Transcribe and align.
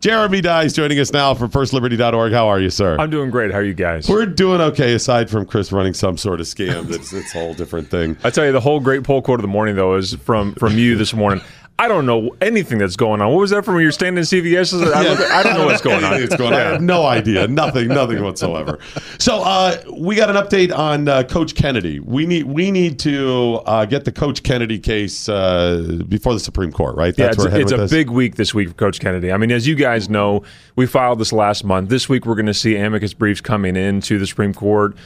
Jeremy 0.00 0.40
Dys 0.40 0.74
joining 0.74 0.98
us 0.98 1.12
now 1.12 1.34
from 1.34 1.50
firstliberty.org. 1.50 2.32
How 2.32 2.48
are 2.48 2.60
you, 2.60 2.70
sir? 2.70 2.96
I'm 2.98 3.10
doing 3.10 3.30
great. 3.30 3.52
How 3.52 3.58
are 3.58 3.62
you 3.64 3.74
guys? 3.74 4.08
We're 4.08 4.26
doing 4.26 4.60
okay, 4.60 4.94
aside 4.94 5.28
from 5.28 5.44
Chris 5.44 5.70
running 5.70 5.94
some 5.94 6.16
sort 6.16 6.40
of 6.40 6.46
scam. 6.46 6.88
That's 6.88 7.12
it's 7.12 7.34
a 7.34 7.38
whole 7.38 7.54
different 7.54 7.90
thing. 7.90 8.16
I 8.24 8.30
tell 8.30 8.46
you, 8.46 8.52
the 8.52 8.60
whole 8.60 8.80
great 8.80 9.04
poll 9.04 9.20
quote 9.20 9.38
of 9.38 9.42
the 9.42 9.48
morning 9.48 9.76
though 9.76 9.96
is 9.96 10.14
from 10.14 10.54
from 10.54 10.78
you 10.78 10.96
this 10.96 11.12
morning. 11.12 11.44
I 11.80 11.86
don't 11.86 12.06
know 12.06 12.34
anything 12.40 12.78
that's 12.78 12.96
going 12.96 13.20
on. 13.20 13.28
What 13.28 13.38
was 13.38 13.50
that 13.50 13.64
from 13.64 13.74
when 13.74 13.84
you're 13.84 13.92
standing 13.92 14.18
in 14.18 14.24
CVS? 14.24 14.74
I, 14.92 15.08
look, 15.08 15.20
I 15.20 15.44
don't 15.44 15.54
know 15.54 15.66
what's 15.66 15.80
going 15.80 16.02
on. 16.04 16.20
It's 16.20 16.34
going 16.34 16.52
on. 16.52 16.58
I 16.60 16.64
have 16.72 16.82
no 16.82 17.06
idea. 17.06 17.46
Nothing. 17.46 17.86
Nothing 17.86 18.24
whatsoever. 18.24 18.80
So 19.18 19.42
uh, 19.42 19.80
we 19.96 20.16
got 20.16 20.28
an 20.28 20.34
update 20.34 20.76
on 20.76 21.06
uh, 21.06 21.22
Coach 21.22 21.54
Kennedy. 21.54 22.00
We 22.00 22.26
need 22.26 22.46
we 22.46 22.72
need 22.72 22.98
to 23.00 23.60
uh, 23.64 23.84
get 23.84 24.04
the 24.04 24.10
Coach 24.10 24.42
Kennedy 24.42 24.80
case 24.80 25.28
uh, 25.28 26.02
before 26.08 26.34
the 26.34 26.40
Supreme 26.40 26.72
Court, 26.72 26.96
right? 26.96 27.14
That's 27.14 27.38
yeah, 27.38 27.44
it's, 27.50 27.54
it's 27.54 27.72
a 27.72 27.76
this? 27.76 27.90
big 27.92 28.10
week 28.10 28.34
this 28.34 28.52
week 28.52 28.70
for 28.70 28.74
Coach 28.74 28.98
Kennedy. 28.98 29.30
I 29.30 29.36
mean, 29.36 29.52
as 29.52 29.68
you 29.68 29.76
guys 29.76 30.08
know, 30.08 30.42
we 30.74 30.86
filed 30.86 31.20
this 31.20 31.32
last 31.32 31.62
month. 31.62 31.90
This 31.90 32.08
week 32.08 32.26
we're 32.26 32.34
going 32.34 32.46
to 32.46 32.54
see 32.54 32.76
amicus 32.76 33.14
briefs 33.14 33.40
coming 33.40 33.76
into 33.76 34.18
the 34.18 34.26
Supreme 34.26 34.52
Court. 34.52 34.96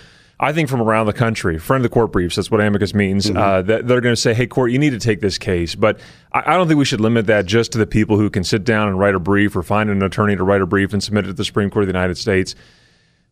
I 0.41 0.53
think 0.53 0.69
from 0.69 0.81
around 0.81 1.07
the 1.07 1.13
country, 1.13 1.59
friend 1.59 1.85
of 1.85 1.91
the 1.91 1.95
court 1.95 2.11
briefs, 2.11 2.37
that's 2.37 2.51
what 2.51 2.61
amicus 2.61 2.95
means, 2.95 3.27
mm-hmm. 3.27 3.37
uh, 3.37 3.63
that 3.63 3.87
they're 3.87 4.01
going 4.01 4.15
to 4.15 4.21
say, 4.21 4.35
hey, 4.35 4.47
court, 4.47 4.73
you 4.73 4.79
need 4.79 4.91
to 4.91 4.99
take 4.99 5.21
this 5.21 5.39
case. 5.39 5.75
But 5.75 6.01
I, 6.33 6.55
I, 6.55 6.57
don't 6.57 6.67
think 6.67 6.79
we 6.79 6.85
should 6.85 7.01
limit 7.01 7.27
that 7.27 7.47
just 7.47 7.73
to 7.73 7.79
the 7.79 7.87
people 7.87 8.19
who 8.19 8.29
can 8.29 8.43
sit 8.43 8.65
down 8.65 8.89
and 8.89 8.99
write 8.99 9.15
a 9.15 9.21
brief 9.21 9.55
or 9.55 9.63
find 9.63 9.89
an 9.89 10.03
attorney 10.03 10.35
to 10.37 10.43
write 10.43 10.61
a 10.61 10.67
brief 10.67 10.93
and 10.93 11.03
submit 11.03 11.25
it 11.25 11.29
to 11.29 11.33
the 11.35 11.45
Supreme 11.45 11.71
Court 11.71 11.85
of 11.85 11.87
the 11.87 11.93
United 11.93 12.19
States. 12.19 12.55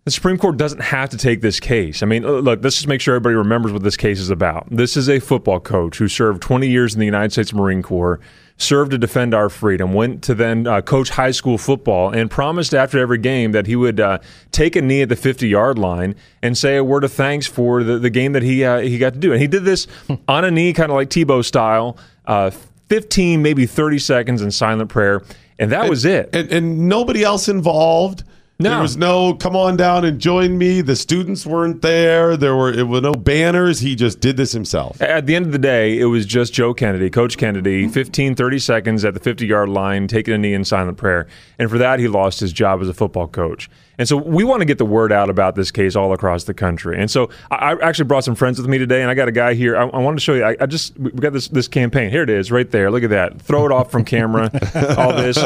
The 0.04 0.10
Supreme 0.10 0.38
Court 0.38 0.56
doesn't 0.56 0.80
have 0.80 1.10
to 1.10 1.18
take 1.18 1.42
this 1.42 1.60
case. 1.60 2.02
I 2.02 2.06
mean, 2.06 2.22
look, 2.22 2.60
let's 2.62 2.76
just 2.76 2.88
make 2.88 3.02
sure 3.02 3.14
everybody 3.16 3.34
remembers 3.34 3.72
what 3.72 3.82
this 3.82 3.98
case 3.98 4.18
is 4.18 4.30
about. 4.30 4.66
This 4.70 4.96
is 4.96 5.10
a 5.10 5.20
football 5.20 5.60
coach 5.60 5.98
who 5.98 6.08
served 6.08 6.40
20 6.40 6.68
years 6.68 6.94
in 6.94 7.00
the 7.00 7.06
United 7.06 7.32
States 7.32 7.52
Marine 7.52 7.82
Corps 7.82 8.18
served 8.56 8.90
to 8.92 8.98
defend 8.98 9.34
our 9.34 9.48
freedom, 9.48 9.92
went 9.92 10.22
to 10.22 10.34
then 10.34 10.66
uh, 10.66 10.80
coach 10.80 11.10
high 11.10 11.30
school 11.30 11.58
football, 11.58 12.10
and 12.10 12.30
promised 12.30 12.74
after 12.74 12.98
every 12.98 13.18
game 13.18 13.52
that 13.52 13.66
he 13.66 13.76
would 13.76 14.00
uh, 14.00 14.18
take 14.52 14.74
a 14.74 14.82
knee 14.82 15.02
at 15.02 15.08
the 15.08 15.16
50 15.16 15.48
yard 15.48 15.78
line 15.78 16.14
and 16.42 16.56
say 16.56 16.76
a 16.76 16.84
word 16.84 17.04
of 17.04 17.12
thanks 17.12 17.46
for 17.46 17.82
the, 17.82 17.98
the 17.98 18.10
game 18.10 18.32
that 18.32 18.42
he 18.42 18.64
uh, 18.64 18.78
he 18.78 18.96
got 18.98 19.14
to 19.14 19.18
do. 19.18 19.32
And 19.32 19.40
he 19.40 19.48
did 19.48 19.64
this 19.64 19.86
on 20.28 20.44
a 20.44 20.50
knee, 20.50 20.72
kind 20.72 20.90
of 20.90 20.96
like 20.96 21.10
Tebow 21.10 21.44
style, 21.44 21.98
uh, 22.24 22.50
15, 22.88 23.42
maybe 23.42 23.66
30 23.66 23.98
seconds 23.98 24.42
in 24.42 24.50
silent 24.50 24.88
prayer. 24.88 25.22
And 25.58 25.72
that 25.72 25.82
and, 25.82 25.90
was 25.90 26.04
it. 26.06 26.30
And, 26.34 26.50
and 26.50 26.88
nobody 26.88 27.22
else 27.22 27.48
involved. 27.48 28.24
No. 28.60 28.70
There 28.70 28.82
was 28.82 28.96
no 28.96 29.34
come 29.34 29.56
on 29.56 29.76
down 29.76 30.04
and 30.04 30.18
join 30.18 30.58
me. 30.58 30.82
The 30.82 30.94
students 30.94 31.46
weren't 31.46 31.80
there. 31.80 32.36
There 32.36 32.54
were 32.54 32.72
it 32.72 32.86
were 32.86 33.00
no 33.00 33.12
banners. 33.12 33.80
He 33.80 33.96
just 33.96 34.20
did 34.20 34.36
this 34.36 34.52
himself. 34.52 35.00
At 35.00 35.26
the 35.26 35.34
end 35.34 35.46
of 35.46 35.52
the 35.52 35.58
day, 35.58 35.98
it 35.98 36.04
was 36.04 36.26
just 36.26 36.52
Joe 36.52 36.74
Kennedy, 36.74 37.08
Coach 37.08 37.38
Kennedy, 37.38 37.84
mm-hmm. 37.84 37.92
15, 37.92 38.34
30 38.34 38.58
seconds 38.58 39.04
at 39.04 39.14
the 39.14 39.20
50 39.20 39.46
yard 39.46 39.70
line, 39.70 40.06
taking 40.08 40.34
a 40.34 40.38
knee 40.38 40.52
in 40.52 40.64
silent 40.64 40.98
prayer. 40.98 41.26
And 41.58 41.70
for 41.70 41.78
that, 41.78 42.00
he 42.00 42.08
lost 42.08 42.40
his 42.40 42.52
job 42.52 42.82
as 42.82 42.88
a 42.88 42.94
football 42.94 43.28
coach. 43.28 43.70
And 44.00 44.08
so 44.08 44.16
we 44.16 44.44
want 44.44 44.62
to 44.62 44.64
get 44.64 44.78
the 44.78 44.86
word 44.86 45.12
out 45.12 45.28
about 45.28 45.56
this 45.56 45.70
case 45.70 45.94
all 45.94 46.14
across 46.14 46.44
the 46.44 46.54
country. 46.54 46.98
And 46.98 47.10
so 47.10 47.28
I, 47.50 47.72
I 47.72 47.86
actually 47.86 48.06
brought 48.06 48.24
some 48.24 48.34
friends 48.34 48.58
with 48.58 48.66
me 48.66 48.78
today, 48.78 49.02
and 49.02 49.10
I 49.10 49.14
got 49.14 49.28
a 49.28 49.32
guy 49.32 49.52
here. 49.52 49.76
I, 49.76 49.82
I 49.82 49.98
wanted 49.98 50.16
to 50.16 50.22
show 50.22 50.32
you. 50.32 50.42
I, 50.42 50.56
I, 50.58 50.64
just 50.64 50.98
we 50.98 51.10
got 51.10 51.34
this 51.34 51.48
this 51.48 51.68
campaign. 51.68 52.10
Here 52.10 52.22
it 52.22 52.30
is, 52.30 52.50
right 52.50 52.68
there. 52.70 52.90
Look 52.90 53.02
at 53.02 53.10
that. 53.10 53.42
Throw 53.42 53.66
it 53.66 53.72
off 53.72 53.90
from 53.90 54.06
camera. 54.06 54.44
all 54.96 55.12
this. 55.12 55.36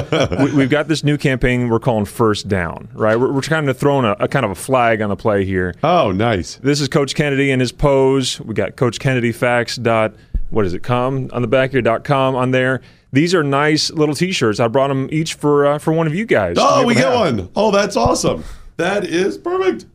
We, 0.54 0.60
have 0.60 0.70
got 0.70 0.86
this 0.86 1.02
new 1.02 1.18
campaign 1.18 1.68
we're 1.68 1.80
calling 1.80 2.04
First 2.04 2.46
Down. 2.46 2.88
Right. 2.94 3.18
We're, 3.18 3.32
we're 3.32 3.40
kind 3.40 3.68
of 3.68 3.76
throwing 3.76 4.04
a, 4.04 4.12
a, 4.20 4.28
kind 4.28 4.44
of 4.44 4.52
a 4.52 4.54
flag 4.54 5.02
on 5.02 5.08
the 5.08 5.16
play 5.16 5.44
here. 5.44 5.74
Oh, 5.82 6.12
nice. 6.12 6.54
This 6.58 6.80
is 6.80 6.86
Coach 6.86 7.16
Kennedy 7.16 7.50
and 7.50 7.60
his 7.60 7.72
pose. 7.72 8.40
We 8.40 8.54
got 8.54 8.76
Coach 8.76 9.00
Kennedy 9.00 9.32
facts 9.32 9.74
dot 9.74 10.14
what 10.54 10.62
does 10.62 10.74
it 10.74 10.82
come 10.82 11.28
on 11.32 11.42
the 11.42 11.48
back 11.48 11.72
here 11.72 11.82
dot 11.82 12.04
com 12.04 12.34
on 12.34 12.52
there. 12.52 12.80
These 13.12 13.34
are 13.34 13.42
nice 13.44 13.90
little 13.90 14.14
T-shirts. 14.14 14.58
I 14.58 14.68
brought 14.68 14.88
them 14.88 15.08
each 15.12 15.34
for 15.34 15.66
uh, 15.66 15.78
for 15.78 15.92
one 15.92 16.06
of 16.06 16.14
you 16.14 16.26
guys. 16.26 16.56
Oh, 16.58 16.84
we 16.84 16.94
get 16.94 17.14
one. 17.14 17.50
Oh, 17.54 17.70
that's 17.70 17.96
awesome. 17.96 18.42
That 18.76 19.04
is 19.04 19.38
perfect. 19.38 19.86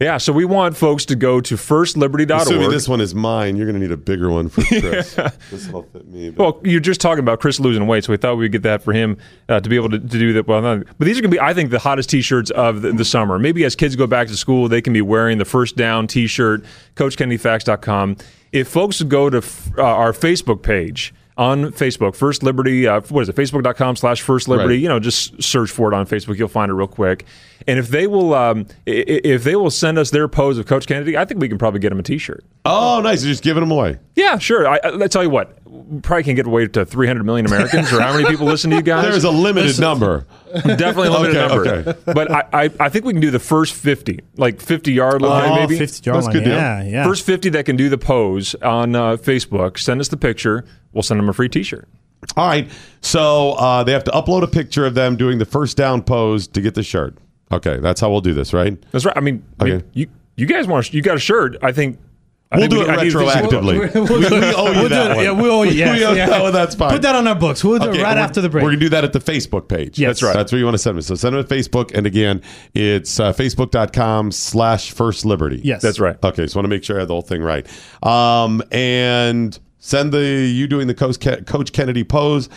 Yeah, 0.00 0.18
so 0.18 0.32
we 0.32 0.44
want 0.44 0.76
folks 0.76 1.04
to 1.06 1.16
go 1.16 1.40
to 1.40 1.56
firstliberty.org. 1.56 2.42
Assuming 2.42 2.70
this 2.70 2.88
one 2.88 3.00
is 3.00 3.16
mine, 3.16 3.56
you're 3.56 3.66
going 3.66 3.74
to 3.74 3.80
need 3.80 3.92
a 3.92 3.96
bigger 3.96 4.30
one 4.30 4.48
for 4.48 4.62
Chris. 4.66 5.14
this 5.50 5.68
will 5.68 5.82
fit 5.82 6.06
me. 6.06 6.30
But. 6.30 6.38
Well, 6.38 6.60
you're 6.62 6.78
just 6.78 7.00
talking 7.00 7.18
about 7.18 7.40
Chris 7.40 7.58
losing 7.58 7.84
weight, 7.88 8.04
so 8.04 8.12
we 8.12 8.16
thought 8.16 8.36
we'd 8.36 8.52
get 8.52 8.62
that 8.62 8.80
for 8.80 8.92
him 8.92 9.18
uh, 9.48 9.58
to 9.58 9.68
be 9.68 9.74
able 9.74 9.90
to, 9.90 9.98
to 9.98 10.06
do 10.06 10.32
that. 10.34 10.46
Well, 10.46 10.62
not, 10.62 10.86
but 10.98 11.04
these 11.04 11.18
are 11.18 11.20
going 11.20 11.32
to 11.32 11.36
be, 11.36 11.40
I 11.40 11.52
think, 11.52 11.70
the 11.70 11.80
hottest 11.80 12.10
T-shirts 12.10 12.50
of 12.52 12.82
the, 12.82 12.92
the, 12.92 13.04
summer. 13.04 13.40
Maybe 13.40 13.64
as 13.64 13.74
kids 13.74 13.96
go 13.96 14.06
back 14.06 14.28
to 14.28 14.36
school, 14.36 14.68
they 14.68 14.80
can 14.80 14.92
be 14.92 15.02
wearing 15.02 15.38
the 15.38 15.44
first 15.44 15.74
down 15.74 16.06
T-shirt, 16.06 16.64
CoachKennedyFacts.com. 16.94 18.18
If 18.52 18.68
folks 18.68 19.02
go 19.02 19.28
to 19.30 19.38
f- 19.38 19.76
uh, 19.76 19.82
our 19.82 20.12
Facebook 20.12 20.62
page, 20.62 21.12
on 21.38 21.66
Facebook. 21.66 22.16
First 22.16 22.42
Liberty, 22.42 22.86
uh, 22.86 23.00
what 23.02 23.22
is 23.22 23.28
it? 23.28 23.36
Facebook.com 23.36 23.96
slash 23.96 24.20
First 24.20 24.48
Liberty. 24.48 24.74
Right. 24.74 24.80
You 24.80 24.88
know, 24.88 24.98
just 24.98 25.40
search 25.40 25.70
for 25.70 25.90
it 25.90 25.96
on 25.96 26.04
Facebook. 26.04 26.36
You'll 26.36 26.48
find 26.48 26.68
it 26.68 26.74
real 26.74 26.88
quick. 26.88 27.24
And 27.66 27.78
if 27.78 27.88
they 27.88 28.06
will, 28.06 28.34
um, 28.34 28.66
if 28.86 29.44
they 29.44 29.54
will 29.54 29.70
send 29.70 29.98
us 29.98 30.10
their 30.10 30.26
pose 30.26 30.58
of 30.58 30.66
Coach 30.66 30.86
Kennedy, 30.86 31.16
I 31.16 31.24
think 31.24 31.40
we 31.40 31.48
can 31.48 31.58
probably 31.58 31.80
get 31.80 31.90
them 31.90 31.98
a 31.98 32.02
T-shirt. 32.02 32.44
Oh, 32.64 33.00
nice! 33.00 33.22
You're 33.22 33.32
just 33.32 33.42
giving 33.42 33.62
them 33.62 33.70
away. 33.70 33.98
Yeah, 34.14 34.38
sure. 34.38 34.66
I, 34.66 34.78
I, 34.82 35.04
I 35.04 35.06
tell 35.08 35.22
you 35.22 35.30
what, 35.30 35.58
probably 36.02 36.22
can 36.22 36.34
get 36.34 36.46
away 36.46 36.66
to 36.66 36.84
300 36.84 37.24
million 37.24 37.46
Americans, 37.46 37.92
or 37.92 38.00
how 38.00 38.12
many 38.12 38.28
people 38.28 38.46
listen 38.46 38.70
to 38.70 38.76
you 38.76 38.82
guys? 38.82 39.04
There's 39.10 39.24
a 39.24 39.30
limited 39.30 39.68
Listen. 39.68 39.82
number. 39.82 40.26
Definitely 40.52 41.08
a 41.08 41.10
limited 41.10 41.36
okay, 41.36 41.48
number. 41.48 41.90
Okay. 41.90 42.12
But 42.12 42.30
I, 42.30 42.44
I, 42.52 42.70
I, 42.80 42.88
think 42.88 43.04
we 43.04 43.12
can 43.12 43.20
do 43.20 43.30
the 43.30 43.38
first 43.38 43.74
50, 43.74 44.20
like 44.36 44.60
50 44.60 44.92
yard 44.92 45.20
line, 45.20 45.50
oh, 45.50 45.54
maybe. 45.56 45.78
50 45.78 46.10
yard 46.10 46.24
line. 46.24 46.42
Yeah, 46.42 46.82
yeah. 46.82 47.04
First 47.04 47.26
50 47.26 47.50
that 47.50 47.66
can 47.66 47.76
do 47.76 47.88
the 47.88 47.98
pose 47.98 48.54
on 48.56 48.94
uh, 48.94 49.16
Facebook. 49.16 49.78
Send 49.78 50.00
us 50.00 50.08
the 50.08 50.16
picture. 50.16 50.64
We'll 50.92 51.02
send 51.02 51.20
them 51.20 51.28
a 51.28 51.32
free 51.32 51.48
T-shirt. 51.48 51.88
All 52.36 52.48
right. 52.48 52.68
So 53.00 53.52
uh, 53.52 53.84
they 53.84 53.92
have 53.92 54.04
to 54.04 54.10
upload 54.10 54.42
a 54.42 54.48
picture 54.48 54.84
of 54.84 54.94
them 54.94 55.16
doing 55.16 55.38
the 55.38 55.44
first 55.44 55.76
down 55.76 56.02
pose 56.02 56.48
to 56.48 56.60
get 56.60 56.74
the 56.74 56.82
shirt. 56.82 57.16
Okay, 57.50 57.78
that's 57.78 58.00
how 58.00 58.10
we'll 58.10 58.20
do 58.20 58.34
this, 58.34 58.52
right? 58.52 58.76
That's 58.90 59.04
right. 59.04 59.16
I 59.16 59.20
mean, 59.20 59.44
okay. 59.60 59.72
I 59.72 59.76
mean 59.76 59.90
you 59.94 60.06
you 60.36 60.46
guys 60.46 60.66
want 60.66 60.92
you 60.92 61.00
got 61.00 61.16
a 61.16 61.20
shirt? 61.20 61.56
I 61.62 61.72
think 61.72 61.98
We'll 62.50 62.68
do 62.68 62.78
we, 62.78 62.84
it 62.84 62.88
retroactively. 62.88 63.94
We'll, 63.94 64.04
we'll, 64.06 64.20
we, 64.20 64.40
we 64.40 64.54
owe 64.54 64.72
you 64.72 64.80
we'll 64.80 64.88
that 64.88 65.16
one. 65.16 65.24
Yeah, 65.24 65.32
we 65.32 65.50
owe 65.50 65.62
you. 65.64 65.72
Yes, 65.72 65.98
we 65.98 66.04
owe 66.06 66.12
yeah. 66.12 66.30
that 66.30 66.42
one. 66.42 66.52
That's 66.52 66.74
fine. 66.74 66.92
Put 66.92 67.02
that 67.02 67.14
on 67.14 67.26
our 67.26 67.34
books. 67.34 67.62
We'll 67.62 67.78
do 67.78 67.90
okay, 67.90 68.00
it 68.00 68.02
right 68.02 68.16
after 68.16 68.40
the 68.40 68.48
break. 68.48 68.64
We're 68.64 68.70
gonna 68.70 68.80
do 68.80 68.88
that 68.88 69.04
at 69.04 69.12
the 69.12 69.18
Facebook 69.18 69.68
page. 69.68 69.98
Yes. 69.98 70.08
That's 70.08 70.22
right. 70.22 70.32
That's 70.32 70.50
where 70.50 70.58
you 70.58 70.64
want 70.64 70.74
to 70.74 70.78
send 70.78 70.96
them. 70.96 71.02
So 71.02 71.14
send 71.14 71.36
them 71.36 71.44
to 71.44 71.54
Facebook, 71.54 71.92
and 71.94 72.06
again, 72.06 72.40
it's 72.72 73.20
uh, 73.20 73.34
facebook.com/slash 73.34 74.92
First 74.92 75.26
Liberty. 75.26 75.60
Yes, 75.62 75.82
that's 75.82 76.00
right. 76.00 76.16
Okay, 76.24 76.46
so 76.46 76.56
I 76.56 76.58
want 76.60 76.64
to 76.64 76.74
make 76.74 76.84
sure 76.84 76.96
I 76.96 77.00
have 77.00 77.08
the 77.08 77.14
whole 77.14 77.20
thing 77.20 77.42
right. 77.42 77.66
Um, 78.02 78.62
and 78.72 79.58
send 79.78 80.12
the 80.12 80.20
you 80.20 80.66
doing 80.66 80.86
the 80.86 80.94
Coach, 80.94 81.18
Coach 81.46 81.72
Kennedy 81.72 82.04
pose, 82.04 82.48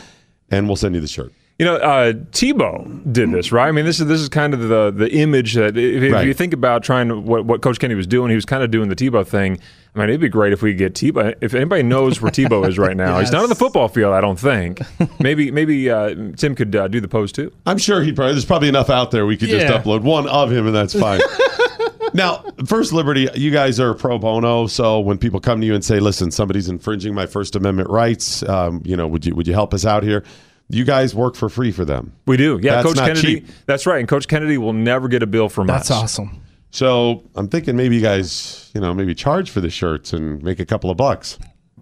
and 0.49 0.67
we'll 0.67 0.75
send 0.75 0.95
you 0.95 1.01
the 1.01 1.07
shirt. 1.07 1.31
You 1.61 1.65
know, 1.65 1.75
uh, 1.75 2.13
Tebow 2.13 3.13
did 3.13 3.31
this, 3.31 3.51
right? 3.51 3.67
I 3.67 3.71
mean, 3.71 3.85
this 3.85 3.99
is 3.99 4.07
this 4.07 4.19
is 4.19 4.29
kind 4.29 4.55
of 4.55 4.61
the 4.67 4.89
the 4.89 5.11
image 5.11 5.53
that 5.53 5.77
if, 5.77 6.11
right. 6.11 6.25
you 6.25 6.33
think 6.33 6.53
about 6.53 6.81
trying 6.81 7.09
to, 7.09 7.19
what 7.19 7.45
what 7.45 7.61
Coach 7.61 7.79
Kenny 7.79 7.93
was 7.93 8.07
doing, 8.07 8.29
he 8.29 8.35
was 8.35 8.45
kind 8.45 8.63
of 8.63 8.71
doing 8.71 8.89
the 8.89 8.95
Tebow 8.95 9.23
thing. 9.25 9.59
I 9.93 9.99
mean, 9.99 10.09
it'd 10.09 10.21
be 10.21 10.29
great 10.29 10.53
if 10.53 10.63
we 10.63 10.73
get 10.73 10.95
Tebow. 10.95 11.35
If 11.39 11.53
anybody 11.53 11.83
knows 11.83 12.19
where 12.19 12.31
Tebow 12.31 12.67
is 12.67 12.79
right 12.79 12.97
now, 12.97 13.19
yes. 13.19 13.19
he's 13.27 13.31
not 13.31 13.43
on 13.43 13.49
the 13.49 13.55
football 13.55 13.89
field. 13.89 14.11
I 14.11 14.21
don't 14.21 14.39
think. 14.39 14.81
Maybe 15.19 15.51
maybe 15.51 15.87
uh, 15.87 16.15
Tim 16.35 16.55
could 16.55 16.75
uh, 16.75 16.87
do 16.87 16.99
the 16.99 17.07
pose 17.07 17.31
too. 17.31 17.53
I'm 17.67 17.77
sure 17.77 18.01
he 18.01 18.11
probably. 18.11 18.33
There's 18.33 18.45
probably 18.45 18.69
enough 18.69 18.89
out 18.89 19.11
there. 19.11 19.27
We 19.27 19.37
could 19.37 19.49
yeah. 19.49 19.67
just 19.67 19.83
upload 19.83 20.01
one 20.01 20.27
of 20.27 20.51
him, 20.51 20.65
and 20.65 20.75
that's 20.75 20.99
fine. 20.99 21.19
now, 22.13 22.43
First 22.65 22.93
Liberty, 22.93 23.27
you 23.35 23.51
guys 23.51 23.79
are 23.79 23.93
pro 23.93 24.17
bono. 24.17 24.67
So 24.67 24.99
when 24.99 25.17
people 25.17 25.39
come 25.39 25.61
to 25.61 25.67
you 25.67 25.73
and 25.73 25.83
say, 25.83 25.99
"Listen, 25.99 26.31
somebody's 26.31 26.69
infringing 26.69 27.13
my 27.13 27.25
First 27.25 27.55
Amendment 27.55 27.89
rights," 27.89 28.43
um, 28.43 28.81
you 28.85 28.95
know, 28.95 29.07
would 29.07 29.25
you 29.25 29.35
would 29.35 29.47
you 29.47 29.53
help 29.53 29.73
us 29.73 29.85
out 29.85 30.03
here? 30.03 30.23
You 30.69 30.85
guys 30.85 31.13
work 31.13 31.35
for 31.35 31.49
free 31.49 31.71
for 31.71 31.83
them. 31.83 32.13
We 32.25 32.37
do. 32.37 32.59
Yeah, 32.61 32.75
that's 32.81 32.87
Coach 32.87 32.97
Kennedy. 32.97 33.41
Cheap. 33.41 33.47
That's 33.65 33.85
right. 33.85 33.99
And 33.99 34.07
Coach 34.07 34.27
Kennedy 34.27 34.57
will 34.57 34.73
never 34.73 35.07
get 35.07 35.21
a 35.21 35.27
bill 35.27 35.49
from 35.49 35.67
that's 35.67 35.91
us. 35.91 36.01
That's 36.01 36.19
awesome. 36.19 36.41
So 36.71 37.23
I'm 37.35 37.49
thinking 37.49 37.75
maybe 37.75 37.95
you 37.95 38.01
guys, 38.01 38.71
you 38.73 38.79
know, 38.79 38.93
maybe 38.93 39.13
charge 39.13 39.49
for 39.49 39.59
the 39.59 39.69
shirts 39.69 40.13
and 40.13 40.41
make 40.41 40.59
a 40.59 40.65
couple 40.65 40.89
of 40.89 40.95
bucks. 40.95 41.37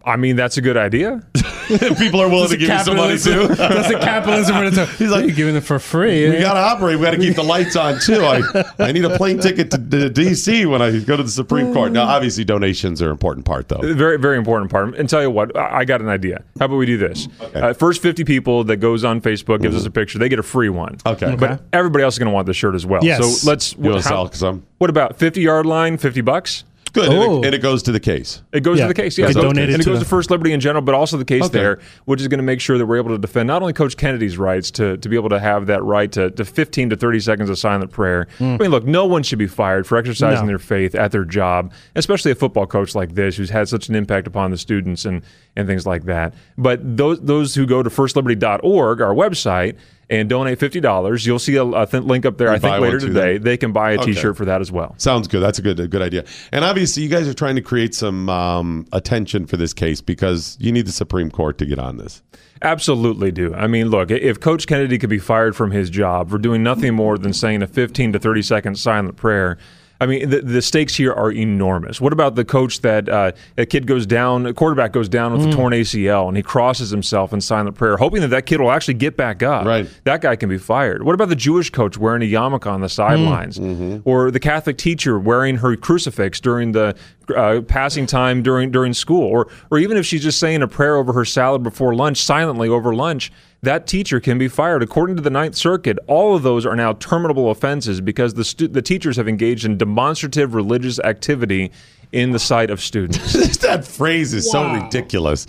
I 0.09 0.15
mean, 0.15 0.35
that's 0.35 0.57
a 0.57 0.61
good 0.61 0.75
idea. 0.77 1.21
People 1.99 2.19
are 2.19 2.27
willing 2.27 2.49
to 2.49 2.57
give 2.57 2.67
you 2.67 2.79
some 2.79 2.97
money 2.97 3.17
too. 3.17 3.47
That's 3.55 3.89
the 3.89 3.99
capitalism. 3.99 4.55
Where 4.55 4.65
it's 4.65 4.77
a, 4.77 4.87
He's 4.87 5.11
like, 5.11 5.27
you're 5.27 5.35
giving 5.35 5.55
it 5.55 5.61
for 5.61 5.77
free. 5.77 6.27
We 6.27 6.39
got 6.39 6.53
to 6.53 6.59
operate. 6.59 6.97
We 6.97 7.05
got 7.05 7.11
to 7.11 7.17
keep 7.17 7.35
the 7.35 7.43
lights 7.43 7.75
on 7.75 7.99
too. 7.99 8.23
I, 8.25 8.41
I 8.79 8.91
need 8.91 9.05
a 9.05 9.15
plane 9.17 9.37
ticket 9.37 9.69
to, 9.71 9.77
to 9.77 10.09
DC 10.09 10.65
when 10.65 10.81
I 10.81 10.97
go 10.97 11.15
to 11.15 11.21
the 11.21 11.29
Supreme 11.29 11.71
Court. 11.71 11.91
Now, 11.91 12.07
obviously, 12.07 12.43
donations 12.43 13.03
are 13.03 13.05
an 13.05 13.11
important 13.11 13.45
part, 13.45 13.67
though. 13.67 13.81
Very, 13.81 14.17
very 14.17 14.39
important 14.39 14.71
part. 14.71 14.95
And 14.95 15.07
tell 15.07 15.21
you 15.21 15.29
what, 15.29 15.55
I 15.55 15.79
I 15.79 15.85
got 15.85 16.01
an 16.01 16.09
idea. 16.09 16.43
How 16.57 16.65
about 16.65 16.77
we 16.77 16.87
do 16.87 16.97
this? 16.97 17.27
Uh, 17.53 17.73
first 17.73 18.01
50 18.01 18.23
people 18.23 18.63
that 18.63 18.77
goes 18.77 19.03
on 19.03 19.21
Facebook, 19.21 19.61
gives 19.61 19.75
us 19.75 19.85
a 19.85 19.91
picture, 19.91 20.17
they 20.17 20.27
get 20.27 20.39
a 20.39 20.43
free 20.43 20.69
one. 20.69 20.97
Okay. 21.05 21.35
But 21.35 21.61
everybody 21.71 22.03
else 22.03 22.15
is 22.15 22.19
going 22.19 22.29
to 22.29 22.33
want 22.33 22.47
the 22.47 22.53
shirt 22.53 22.73
as 22.73 22.85
well. 22.85 23.03
Yes. 23.03 23.41
So 23.41 23.47
let's. 23.49 23.73
You 23.73 23.83
wanna 23.83 23.95
how- 23.97 24.09
sell 24.09 24.31
some? 24.31 24.65
What 24.79 24.89
about 24.89 25.17
50 25.17 25.41
yard 25.41 25.65
line, 25.65 25.97
50 25.97 26.21
bucks? 26.21 26.63
Good, 26.93 27.05
and 27.05 27.13
Oh. 27.13 27.39
it, 27.39 27.45
and 27.45 27.55
it 27.55 27.61
goes 27.61 27.83
to 27.83 27.91
the 27.91 27.99
case. 27.99 28.41
It 28.51 28.61
goes 28.63 28.77
Yeah. 28.79 28.85
to 28.85 28.93
the 28.93 29.01
case, 29.01 29.17
yeah. 29.17 29.27
They 29.27 29.33
So- 29.33 29.41
donate 29.43 29.69
it 29.69 29.73
and 29.73 29.81
it 29.81 29.85
goes 29.85 29.99
the- 29.99 30.05
to 30.05 30.09
First 30.09 30.31
Liberty 30.31 30.53
in 30.53 30.59
general, 30.59 30.81
but 30.81 30.95
also 30.95 31.17
the 31.17 31.25
case 31.25 31.43
Okay. 31.43 31.57
there, 31.59 31.79
which 32.05 32.21
is 32.21 32.27
going 32.27 32.39
to 32.39 32.43
make 32.43 32.59
sure 32.61 32.77
that 32.77 32.85
we're 32.85 32.97
able 32.97 33.11
to 33.11 33.17
defend 33.17 33.47
not 33.47 33.61
only 33.61 33.73
Coach 33.73 33.95
Kennedy's 33.97 34.37
rights 34.37 34.71
to, 34.71 34.97
to 34.97 35.09
be 35.09 35.15
able 35.15 35.29
to 35.29 35.39
have 35.39 35.67
that 35.67 35.83
right 35.83 36.11
to, 36.13 36.29
to 36.31 36.43
15 36.45 36.89
to 36.89 36.95
30 36.95 37.19
seconds 37.19 37.49
of 37.49 37.57
silent 37.59 37.91
prayer. 37.91 38.27
Hmm. 38.37 38.55
I 38.55 38.57
mean, 38.57 38.71
look, 38.71 38.85
no 38.85 39.05
one 39.05 39.23
should 39.23 39.39
be 39.39 39.47
fired 39.47 39.85
for 39.87 39.97
exercising 39.97 40.45
No. 40.45 40.47
their 40.47 40.57
faith 40.59 40.95
at 40.95 41.11
their 41.11 41.25
job, 41.25 41.71
especially 41.95 42.31
a 42.31 42.35
football 42.35 42.65
coach 42.65 42.95
like 42.95 43.15
this 43.15 43.37
who's 43.37 43.49
had 43.51 43.67
such 43.69 43.89
an 43.89 43.95
impact 43.95 44.27
upon 44.27 44.51
the 44.51 44.57
students 44.57 45.05
and, 45.05 45.21
and 45.55 45.67
things 45.67 45.85
like 45.85 46.05
that. 46.05 46.33
But 46.57 46.79
those, 46.97 47.19
those 47.21 47.55
who 47.55 47.65
go 47.65 47.83
to 47.83 47.89
firstliberty.org, 47.89 49.01
our 49.01 49.13
website, 49.13 49.75
and 50.09 50.27
donate 50.27 50.57
$50, 50.59 51.25
you'll 51.25 51.37
see 51.39 51.55
a, 51.55 51.63
a 51.65 51.85
th- 51.85 52.03
link 52.03 52.25
up 52.25 52.37
there, 52.37 52.49
I 52.49 52.57
think, 52.57 52.79
later 52.79 52.99
today. 52.99 53.37
They 53.37 53.57
can 53.57 53.71
buy 53.71 53.91
a 53.91 53.99
Okay. 53.99 54.13
shirt 54.13 54.37
for 54.37 54.45
that 54.45 54.59
as 54.61 54.71
well. 54.71 54.95
Sounds 54.97 55.27
good. 55.27 55.39
That's 55.41 55.59
a 55.59 55.61
good 55.61 55.79
a 55.79 55.87
good 55.87 56.01
idea. 56.01 56.25
And 56.51 56.65
obviously, 56.65 57.03
you 57.03 57.09
guys 57.09 57.27
are 57.27 57.33
trying 57.33 57.55
to 57.55 57.61
create 57.61 57.93
some 57.93 58.27
um, 58.29 58.87
attention 58.91 59.45
for 59.45 59.57
this 59.57 59.73
case 59.73 60.01
because 60.01 60.57
you 60.59 60.71
need 60.71 60.87
the 60.87 60.91
Supreme 60.91 61.29
Court 61.29 61.57
to 61.59 61.65
get 61.65 61.77
on 61.79 61.97
this. 61.97 62.21
Absolutely 62.61 63.31
do. 63.31 63.53
I 63.53 63.67
mean, 63.67 63.89
look, 63.89 64.11
if 64.11 64.39
Coach 64.39 64.67
Kennedy 64.67 64.97
could 64.97 65.09
be 65.09 65.19
fired 65.19 65.55
from 65.55 65.71
his 65.71 65.89
job 65.89 66.29
for 66.29 66.37
doing 66.37 66.61
nothing 66.61 66.93
more 66.93 67.17
than 67.17 67.31
saying 67.31 67.61
a 67.61 67.67
15 67.67 68.13
to 68.13 68.19
30 68.19 68.41
second 68.41 68.75
silent 68.77 69.15
prayer, 69.15 69.57
I 70.01 70.05
mean, 70.05 70.29
the, 70.29 70.41
the 70.41 70.61
stakes 70.61 70.95
here 70.95 71.11
are 71.11 71.31
enormous. 71.31 71.99
What 71.99 72.13
about 72.13 72.35
the 72.35 72.45
coach 72.45 72.81
that 72.81 73.09
uh, 73.09 73.33
a 73.57 73.65
kid 73.65 73.85
goes 73.85 74.05
down, 74.05 74.45
a 74.45 74.53
quarterback 74.53 74.93
goes 74.93 75.09
down 75.09 75.33
with 75.33 75.45
a 75.45 75.49
mm. 75.49 75.53
torn 75.53 75.73
ACL 75.73 76.29
and 76.29 76.37
he 76.37 76.43
crosses 76.43 76.89
himself 76.89 77.33
in 77.33 77.41
silent 77.41 77.75
prayer, 77.75 77.97
hoping 77.97 78.21
that 78.21 78.29
that 78.29 78.45
kid 78.45 78.61
will 78.61 78.71
actually 78.71 78.93
get 78.93 79.17
back 79.17 79.43
up? 79.43 79.65
Right. 79.65 79.89
That 80.05 80.21
guy 80.21 80.37
can 80.37 80.47
be 80.47 80.57
fired. 80.57 81.03
What 81.03 81.15
about 81.15 81.29
the 81.29 81.35
Jewish 81.35 81.69
coach 81.69 81.97
wearing 81.97 82.21
a 82.21 82.31
yarmulke 82.31 82.67
on 82.67 82.79
the 82.79 82.87
mm. 82.87 82.91
sidelines? 82.91 83.57
Mm-hmm. 83.57 84.09
Or 84.09 84.31
the 84.31 84.39
Catholic 84.39 84.77
teacher 84.77 85.19
wearing 85.19 85.57
her 85.57 85.75
crucifix 85.75 86.39
during 86.39 86.71
the 86.71 86.95
uh, 87.35 87.61
passing 87.61 88.05
time 88.05 88.41
during 88.43 88.71
during 88.71 88.93
school? 88.93 89.23
Or, 89.23 89.47
or 89.71 89.79
even 89.79 89.97
if 89.97 90.05
she's 90.05 90.23
just 90.23 90.39
saying 90.39 90.61
a 90.61 90.67
prayer 90.67 90.95
over 90.95 91.13
her 91.13 91.25
salad 91.25 91.63
before 91.63 91.95
lunch, 91.95 92.23
silently 92.23 92.69
over 92.69 92.93
lunch, 92.93 93.31
that 93.61 93.87
teacher 93.87 94.19
can 94.19 94.37
be 94.37 94.47
fired. 94.47 94.83
According 94.83 95.15
to 95.17 95.21
the 95.21 95.29
Ninth 95.29 95.55
Circuit, 95.55 95.97
all 96.07 96.35
of 96.35 96.43
those 96.43 96.65
are 96.65 96.75
now 96.75 96.93
terminable 96.93 97.51
offenses 97.51 98.01
because 98.01 98.33
the, 98.33 98.45
stu- 98.45 98.67
the 98.67 98.81
teachers 98.81 99.17
have 99.17 99.27
engaged 99.27 99.65
in 99.65 99.77
demonstrative 99.77 100.53
religious 100.53 100.99
activity 100.99 101.71
in 102.11 102.31
the 102.31 102.39
sight 102.39 102.69
of 102.69 102.81
students. 102.81 103.57
that 103.57 103.85
phrase 103.85 104.33
is 104.33 104.49
so 104.49 104.71
ridiculous. 104.73 105.45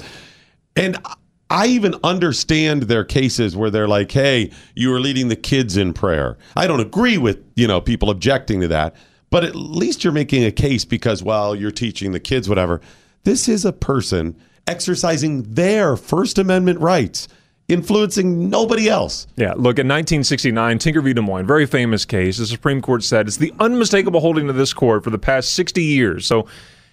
And 0.77 0.99
I 1.51 1.67
even 1.67 1.97
understand 2.05 2.85
their 2.85 3.05
cases 3.05 3.57
where 3.57 3.71
they're 3.71 3.89
like, 3.89 4.13
"Hey, 4.13 4.51
you 4.77 4.95
are 4.95 5.01
leading 5.01 5.29
the 5.29 5.37
kids 5.37 5.77
in 5.77 5.93
prayer." 5.93 6.39
I 6.57 6.69
don't 6.69 6.81
agree 6.81 7.19
with 7.19 7.43
you 7.57 7.67
know 7.67 7.81
people 7.81 8.09
objecting 8.09 8.61
to 8.61 8.69
that, 8.69 8.95
but 9.31 9.45
at 9.45 9.55
least 9.55 10.05
you're 10.05 10.13
making 10.13 10.45
a 10.45 10.53
case 10.53 10.85
because 10.85 11.23
well, 11.23 11.55
you're 11.55 11.71
teaching 11.71 12.13
the 12.13 12.21
kids 12.21 12.49
whatever. 12.49 12.81
This 13.25 13.49
is 13.49 13.65
a 13.65 13.73
person 13.73 14.37
exercising 14.67 15.43
their 15.55 15.97
First 15.97 16.39
Amendment 16.39 16.81
rights, 16.81 17.29
influencing 17.69 18.49
nobody 18.51 18.89
else. 18.89 19.27
Yeah, 19.37 19.53
look, 19.53 19.79
in 19.79 19.89
1969, 19.89 20.79
Tinker 20.79 21.01
v. 21.01 21.13
Des 21.13 21.21
Moines, 21.21 21.47
very 21.47 21.67
famous 21.67 22.05
case, 22.05 22.39
the 22.39 22.47
Supreme 22.47 22.81
Court 22.81 23.03
said 23.03 23.27
it's 23.27 23.37
the 23.37 23.53
unmistakable 23.61 24.21
holding 24.21 24.49
of 24.49 24.57
this 24.57 24.73
court 24.73 25.05
for 25.05 25.11
the 25.11 25.19
past 25.19 25.55
60 25.55 25.83
years. 25.83 26.27
So 26.27 26.47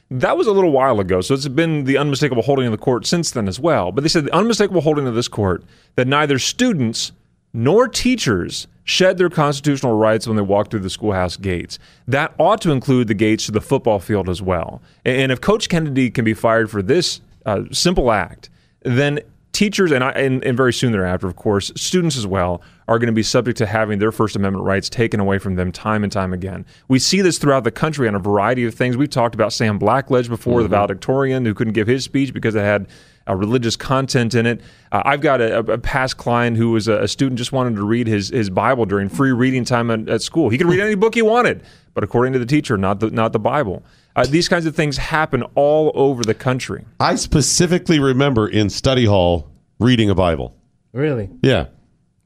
that 0.10 0.38
was 0.38 0.48
a 0.48 0.52
little 0.52 0.72
while 0.72 1.00
ago. 1.00 1.22
So 1.22 1.34
it's 1.34 1.48
been 1.48 1.84
the 1.84 1.98
unmistakable 1.98 2.44
holding 2.44 2.66
of 2.66 2.72
the 2.72 2.78
court 2.78 3.06
since 3.06 3.32
then 3.32 3.48
as 3.48 3.60
well. 3.60 3.92
But 3.92 4.02
they 4.02 4.10
said 4.10 4.26
the 4.26 4.36
unmistakable 4.36 4.82
holding 4.82 5.08
of 5.08 5.16
this 5.16 5.28
court 5.28 5.64
that 5.96 6.08
neither 6.08 6.40
students 6.40 7.12
nor 7.58 7.88
teachers 7.88 8.68
shed 8.84 9.18
their 9.18 9.32
constitutional 9.32 9.98
rights 9.98 10.28
when 10.28 10.36
they 10.36 10.44
walk 10.44 10.70
through 10.70 10.80
the 10.80 10.92
schoolhouse 10.92 11.38
gates. 11.38 11.80
That 12.08 12.32
ought 12.38 12.62
to 12.62 12.72
include 12.72 13.08
the 13.08 13.16
gates 13.16 13.48
to 13.48 13.52
the 13.52 13.60
football 13.60 14.00
field 14.00 14.30
as 14.30 14.44
well. 14.44 14.80
And 15.04 15.32
if 15.32 15.42
Coach 15.42 15.68
Kennedy 15.68 16.12
can 16.12 16.24
be 16.24 16.36
fired 16.36 16.70
for 16.70 16.84
this 16.84 17.20
uh, 17.48 17.64
simple 17.72 18.12
act, 18.12 18.52
then 18.84 19.22
teachers 19.54 19.92
and, 19.92 20.04
I, 20.04 20.12
and 20.12 20.44
and 20.44 20.56
very 20.56 20.72
soon 20.72 20.92
thereafter, 20.92 21.26
of 21.26 21.36
course, 21.36 21.72
students 21.76 22.16
as 22.16 22.28
well 22.28 22.62
are 22.88 23.00
going 23.00 23.08
to 23.08 23.14
be 23.14 23.24
subject 23.24 23.58
to 23.58 23.66
having 23.66 23.98
their 23.98 24.12
First 24.12 24.36
Amendment 24.36 24.64
rights 24.64 24.88
taken 24.88 25.20
away 25.20 25.40
from 25.40 25.56
them 25.56 25.72
time 25.72 26.04
and 26.04 26.14
time 26.14 26.34
again. 26.34 26.64
We 26.88 27.00
see 27.00 27.22
this 27.22 27.40
throughout 27.40 27.64
the 27.64 27.72
country 27.72 28.08
on 28.08 28.14
a 28.14 28.20
variety 28.20 28.66
of 28.66 28.76
things. 28.76 28.98
We've 28.98 29.10
talked 29.10 29.34
about 29.34 29.52
Sam 29.52 29.80
Blackledge 29.80 30.30
before, 30.30 30.62
the 30.62 30.70
valedictorian 30.70 31.44
who 31.44 31.56
couldn't 31.56 31.74
give 31.74 31.88
his 31.88 32.04
speech 32.04 32.36
because 32.36 32.54
it 32.54 32.60
had 32.60 32.88
uh, 33.28 33.36
religious 33.36 33.76
content 33.76 34.36
in 34.36 34.46
it. 34.46 34.62
Uh, 34.92 35.02
I've 35.06 35.22
got 35.22 35.42
a, 35.42 35.60
a 35.60 35.78
past 35.78 36.18
client 36.18 36.58
who 36.58 36.72
was 36.72 36.88
a, 36.88 37.04
a 37.04 37.08
student 37.08 37.38
just 37.38 37.52
wanted 37.52 37.76
to 37.76 37.86
read 37.86 38.08
his 38.08 38.30
his 38.30 38.50
Bible 38.50 38.86
during 38.86 39.10
free 39.10 39.32
reading 39.32 39.66
time 39.66 39.92
at, 39.92 40.08
at 40.10 40.22
school. 40.22 40.50
He 40.50 40.58
could 40.58 40.68
read 40.68 40.80
any 40.80 40.96
book 40.96 41.16
he 41.16 41.22
wanted, 41.22 41.64
but 41.94 42.04
according 42.04 42.34
to 42.34 42.40
the 42.40 42.46
teacher, 42.46 42.78
not 42.78 43.00
the 43.00 43.12
not 43.12 43.34
the 43.34 43.40
Bible. 43.40 43.84
Uh, 44.16 44.26
these 44.26 44.50
kinds 44.50 44.66
of 44.66 44.76
things 44.76 44.98
happen 44.98 45.44
all 45.54 45.92
over 45.94 46.24
the 46.24 46.34
country. 46.34 46.86
I 47.00 47.16
specifically 47.16 48.00
remember 48.00 48.48
in 48.48 48.70
study 48.70 49.06
hall 49.06 49.52
reading 49.80 50.10
a 50.10 50.16
Bible. 50.16 50.56
Really? 50.92 51.30
Yeah. 51.44 51.68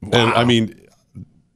And 0.01 0.31
I 0.33 0.45
mean, 0.45 0.73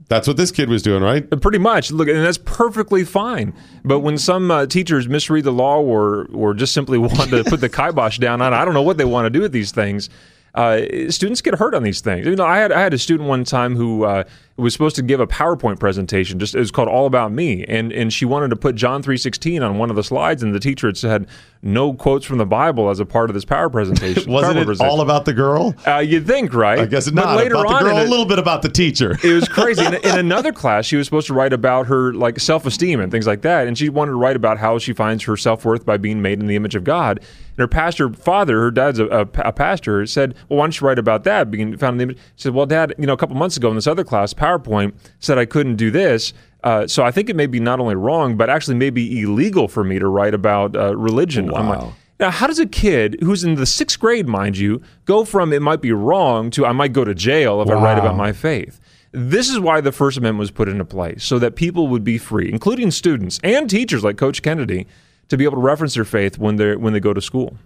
that's 0.07 0.27
what 0.27 0.37
this 0.37 0.51
kid 0.51 0.69
was 0.69 0.83
doing, 0.83 1.01
right? 1.01 1.27
Pretty 1.41 1.57
much. 1.57 1.91
Look, 1.91 2.07
and 2.07 2.23
that's 2.23 2.37
perfectly 2.37 3.03
fine. 3.03 3.53
But 3.83 3.99
when 4.01 4.17
some 4.17 4.51
uh, 4.51 4.67
teachers 4.67 5.07
misread 5.07 5.45
the 5.45 5.51
law 5.51 5.81
or 5.81 6.27
or 6.33 6.53
just 6.53 6.73
simply 6.73 6.97
want 6.99 7.29
to 7.31 7.43
put 7.43 7.61
the 7.61 7.69
kibosh 7.69 8.19
down 8.19 8.41
on, 8.41 8.53
I 8.53 8.65
don't 8.65 8.73
know 8.73 8.83
what 8.83 8.97
they 8.97 9.05
want 9.05 9.25
to 9.25 9.29
do 9.29 9.41
with 9.41 9.51
these 9.51 9.71
things. 9.71 10.09
Uh, 10.53 11.09
students 11.09 11.41
get 11.41 11.55
hurt 11.55 11.75
on 11.75 11.83
these 11.83 12.01
things. 12.01 12.25
You 12.25 12.35
know, 12.35 12.45
I 12.45 12.57
had 12.57 12.71
I 12.71 12.81
had 12.81 12.93
a 12.93 12.97
student 12.97 13.27
one 13.27 13.43
time 13.43 13.75
who 13.75 14.05
uh, 14.05 14.23
was 14.57 14.71
supposed 14.71 14.95
to 14.95 15.01
give 15.01 15.19
a 15.19 15.27
PowerPoint 15.27 15.79
presentation. 15.79 16.39
Just 16.39 16.55
it 16.55 16.59
was 16.59 16.71
called 16.71 16.87
All 16.87 17.05
About 17.05 17.31
Me, 17.31 17.65
and 17.65 17.91
and 17.91 18.11
she 18.13 18.23
wanted 18.25 18.49
to 18.51 18.55
put 18.55 18.75
John 18.75 19.01
three 19.03 19.17
sixteen 19.17 19.61
on 19.61 19.77
one 19.77 19.89
of 19.89 19.95
the 19.95 20.03
slides, 20.03 20.43
and 20.43 20.55
the 20.55 20.59
teacher 20.59 20.87
had 20.87 20.97
said 20.97 21.27
no 21.61 21.93
quotes 21.93 22.25
from 22.25 22.37
the 22.37 22.45
Bible 22.45 22.89
as 22.91 22.99
a 22.99 23.05
part 23.05 23.29
of 23.29 23.33
this 23.33 23.43
power 23.43 23.69
presentation. 23.69 24.31
Wasn't 24.31 24.57
it 24.57 24.81
all 24.81 25.01
about 25.01 25.25
the 25.25 25.33
girl? 25.33 25.73
Uh, 25.87 25.97
you'd 25.97 26.27
think, 26.27 26.53
right? 26.53 26.77
I 26.77 26.85
guess 26.85 27.05
But 27.05 27.15
not. 27.15 27.37
later 27.37 27.55
about 27.55 27.67
on 27.67 27.83
the 27.83 27.89
girl, 27.89 27.97
a 28.03 28.07
little 28.07 28.25
bit 28.25 28.37
about 28.37 28.61
the 28.61 28.69
teacher. 28.69 29.17
it 29.23 29.33
was 29.33 29.47
crazy. 29.49 29.83
In, 29.83 29.95
in 29.95 30.19
another 30.19 30.51
class, 30.53 30.85
she 30.85 30.95
was 30.95 31.07
supposed 31.07 31.27
to 31.27 31.33
write 31.33 31.53
about 31.53 31.87
her 31.87 32.13
like 32.13 32.39
self 32.39 32.65
esteem 32.65 32.99
and 33.01 33.11
things 33.11 33.27
like 33.27 33.41
that, 33.41 33.67
and 33.67 33.77
she 33.77 33.89
wanted 33.89 34.11
to 34.11 34.17
write 34.17 34.35
about 34.35 34.57
how 34.59 34.77
she 34.77 34.93
finds 34.93 35.23
her 35.23 35.35
self 35.35 35.65
worth 35.65 35.85
by 35.85 35.97
being 35.97 36.21
made 36.21 36.39
in 36.39 36.47
the 36.47 36.55
image 36.55 36.75
of 36.75 36.83
God. 36.83 37.17
And 37.19 37.59
her 37.61 37.67
pastor 37.67 38.09
father, 38.13 38.59
her 38.59 38.71
dad's 38.71 38.99
a, 38.99 39.05
a, 39.07 39.21
a 39.21 39.51
pastor, 39.53 40.05
said, 40.05 40.35
"Well, 40.49 40.59
why 40.59 40.65
don't 40.65 40.79
you 40.79 40.87
write 40.87 40.99
about 40.99 41.23
that? 41.23 41.49
Being 41.49 41.75
found 41.77 41.95
in 41.95 41.97
the 41.97 42.03
image." 42.03 42.17
She 42.35 42.43
said, 42.43 42.53
"Well, 42.53 42.65
Dad, 42.67 42.93
you 42.99 43.07
know, 43.07 43.13
a 43.13 43.17
couple 43.17 43.35
months 43.37 43.57
ago 43.57 43.69
in 43.69 43.75
this 43.75 43.87
other 43.87 44.03
class, 44.03 44.33
PowerPoint 44.45 44.93
said 45.19 45.37
I 45.37 45.45
couldn't 45.45 45.75
do 45.75 45.91
this." 45.91 46.33
Uh, 46.65 46.87
so 46.87 47.03
I 47.03 47.11
think 47.11 47.29
it 47.29 47.35
may 47.35 47.45
be 47.45 47.59
not 47.59 47.79
only 47.79 47.95
wrong, 47.95 48.37
but 48.37 48.49
actually 48.49 48.75
may 48.75 48.89
be 48.89 49.21
illegal 49.21 49.67
for 49.67 49.83
me 49.83 49.99
to 49.99 50.07
write 50.07 50.33
about 50.33 50.75
uh, 50.75 50.97
religion. 50.97 51.51
Wow. 51.51 51.93
now, 52.19 52.31
how 52.31 52.47
does 52.47 52.57
a 52.57 52.65
kid 52.65 53.17
who's 53.21 53.43
in 53.43 53.53
the 53.53 53.67
sixth 53.67 53.99
grade, 53.99 54.27
mind 54.27 54.57
you, 54.57 54.81
go 55.05 55.25
from 55.25 55.53
it 55.53 55.61
might 55.61 55.81
be 55.81 55.91
wrong 55.91 56.49
to 56.51 56.65
I 56.65 56.71
might 56.71 56.91
go 56.91 57.03
to 57.05 57.13
jail 57.13 57.61
if 57.61 57.69
I 57.69 57.73
write 57.73 57.99
about 57.99 58.15
my 58.15 58.33
faith? 58.33 58.79
This 59.11 59.49
is 59.49 59.59
why 59.59 59.79
the 59.79 59.91
First 59.91 60.17
Amendment 60.17 60.39
was 60.39 60.51
put 60.51 60.67
into 60.67 60.83
place, 60.83 61.23
so 61.23 61.39
that 61.39 61.55
people 61.55 61.87
would 61.87 62.03
be 62.03 62.17
free, 62.17 62.49
including 62.51 62.91
students 62.91 63.39
and 63.43 63.69
teachers 63.69 64.03
like 64.03 64.17
Coach 64.17 64.41
Kennedy, 64.41 64.87
to 65.29 65.37
be 65.37 65.43
able 65.43 65.55
to 65.57 65.61
reference 65.61 65.93
their 65.93 66.03
faith 66.03 66.37
when 66.37 66.55
they 66.55 66.75
when 66.75 66.93
they 66.93 66.99
go 66.99 67.13
to 67.13 67.21
school. 67.21 67.57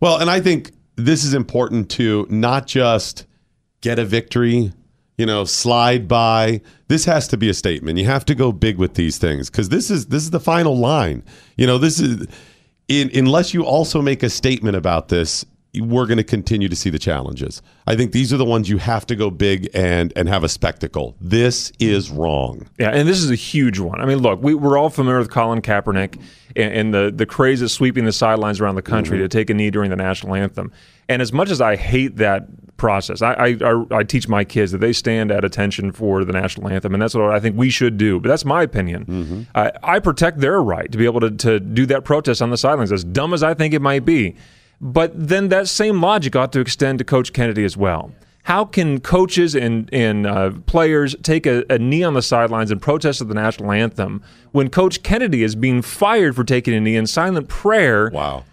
Well, 0.00 0.16
and 0.16 0.30
I 0.30 0.40
think 0.40 0.72
this 0.96 1.24
is 1.24 1.34
important 1.34 1.90
to 1.90 2.26
not 2.30 2.66
just 2.66 3.26
get 3.82 3.98
a 3.98 4.04
victory, 4.04 4.72
you 5.16 5.26
know, 5.26 5.44
slide 5.44 6.08
by. 6.08 6.60
This 6.88 7.04
has 7.04 7.28
to 7.28 7.36
be 7.36 7.48
a 7.48 7.54
statement. 7.54 7.98
You 7.98 8.06
have 8.06 8.24
to 8.26 8.34
go 8.34 8.52
big 8.52 8.78
with 8.78 8.94
these 8.94 9.18
things 9.18 9.50
because 9.50 9.68
this 9.68 9.90
is 9.90 10.06
this 10.06 10.22
is 10.22 10.30
the 10.30 10.40
final 10.40 10.76
line. 10.76 11.22
You 11.56 11.66
know, 11.66 11.78
this 11.78 12.00
is 12.00 12.26
in, 12.88 13.10
unless 13.14 13.54
you 13.54 13.64
also 13.64 14.02
make 14.02 14.22
a 14.22 14.30
statement 14.30 14.76
about 14.76 15.08
this, 15.08 15.44
we're 15.80 16.06
going 16.06 16.18
to 16.18 16.24
continue 16.24 16.68
to 16.68 16.76
see 16.76 16.90
the 16.90 16.98
challenges. 16.98 17.62
I 17.86 17.96
think 17.96 18.12
these 18.12 18.32
are 18.32 18.36
the 18.36 18.44
ones 18.44 18.68
you 18.68 18.78
have 18.78 19.06
to 19.06 19.16
go 19.16 19.30
big 19.30 19.68
and 19.74 20.12
and 20.16 20.28
have 20.28 20.44
a 20.44 20.48
spectacle. 20.48 21.16
This 21.20 21.72
is 21.78 22.10
wrong. 22.10 22.68
Yeah, 22.78 22.90
and 22.90 23.08
this 23.08 23.18
is 23.18 23.30
a 23.30 23.34
huge 23.36 23.78
one. 23.78 24.00
I 24.00 24.06
mean, 24.06 24.18
look, 24.18 24.42
we, 24.42 24.54
we're 24.54 24.78
all 24.78 24.90
familiar 24.90 25.18
with 25.18 25.30
Colin 25.30 25.62
Kaepernick 25.62 26.20
and, 26.54 26.72
and 26.72 26.94
the 26.94 27.12
the 27.14 27.26
craze 27.26 27.62
of 27.62 27.70
sweeping 27.70 28.04
the 28.04 28.12
sidelines 28.12 28.60
around 28.60 28.76
the 28.76 28.82
country 28.82 29.16
mm-hmm. 29.18 29.24
to 29.24 29.28
take 29.28 29.50
a 29.50 29.54
knee 29.54 29.70
during 29.70 29.90
the 29.90 29.96
national 29.96 30.34
anthem. 30.34 30.72
And 31.08 31.20
as 31.20 31.32
much 31.32 31.50
as 31.50 31.60
I 31.60 31.76
hate 31.76 32.16
that 32.16 32.46
process, 32.76 33.22
I, 33.22 33.56
I, 33.60 33.84
I, 33.90 34.02
teach 34.02 34.28
my 34.28 34.44
kids 34.44 34.72
that 34.72 34.78
they 34.78 34.92
stand 34.92 35.30
at 35.30 35.44
attention 35.44 35.92
for 35.92 36.24
the 36.24 36.32
national 36.32 36.68
anthem, 36.68 36.92
and 36.94 37.02
that's 37.02 37.14
what 37.14 37.30
I 37.30 37.40
think 37.40 37.56
we 37.56 37.70
should 37.70 37.96
do. 37.96 38.20
But 38.20 38.28
that's 38.28 38.44
my 38.44 38.62
opinion. 38.62 39.46
I, 39.54 39.72
I 39.82 39.98
protect 40.00 40.40
their 40.40 40.60
right 40.62 40.90
to 40.90 40.98
be 40.98 41.04
able 41.04 41.20
to, 41.20 41.30
to 41.30 41.60
do 41.60 41.86
that 41.86 42.04
protest 42.04 42.42
on 42.42 42.50
the 42.50 42.56
sidelines, 42.56 42.92
as 42.92 43.04
dumb 43.04 43.32
as 43.32 43.42
I 43.42 43.54
think 43.54 43.74
it 43.74 43.82
might 43.82 44.04
be. 44.04 44.36
But 44.80 45.12
then 45.14 45.48
that 45.48 45.68
same 45.68 46.00
logic 46.00 46.36
ought 46.36 46.52
to 46.52 46.60
extend 46.60 46.98
to 46.98 47.04
Coach 47.04 47.32
Kennedy 47.32 47.64
as 47.64 47.76
well. 47.76 48.12
How 48.44 48.66
can 48.66 49.00
coaches 49.00 49.54
and, 49.54 49.88
and 49.90 50.26
uh, 50.26 50.50
players 50.66 51.16
take 51.22 51.46
a, 51.46 51.64
a 51.70 51.78
knee 51.78 52.02
on 52.02 52.12
the 52.12 52.20
sidelines 52.20 52.70
and 52.70 52.80
protest 52.82 53.22
at 53.22 53.28
the 53.28 53.34
national 53.34 53.72
anthem 53.72 54.22
when 54.52 54.68
Coach 54.68 55.02
Kennedy 55.02 55.42
is 55.42 55.54
being 55.54 55.80
fired 55.80 56.36
for 56.36 56.44
taking 56.44 56.74
a 56.74 56.80
knee 56.80 56.96
in 56.96 57.06
silent 57.06 57.48
prayer 57.48 58.10
Wow. 58.12 58.44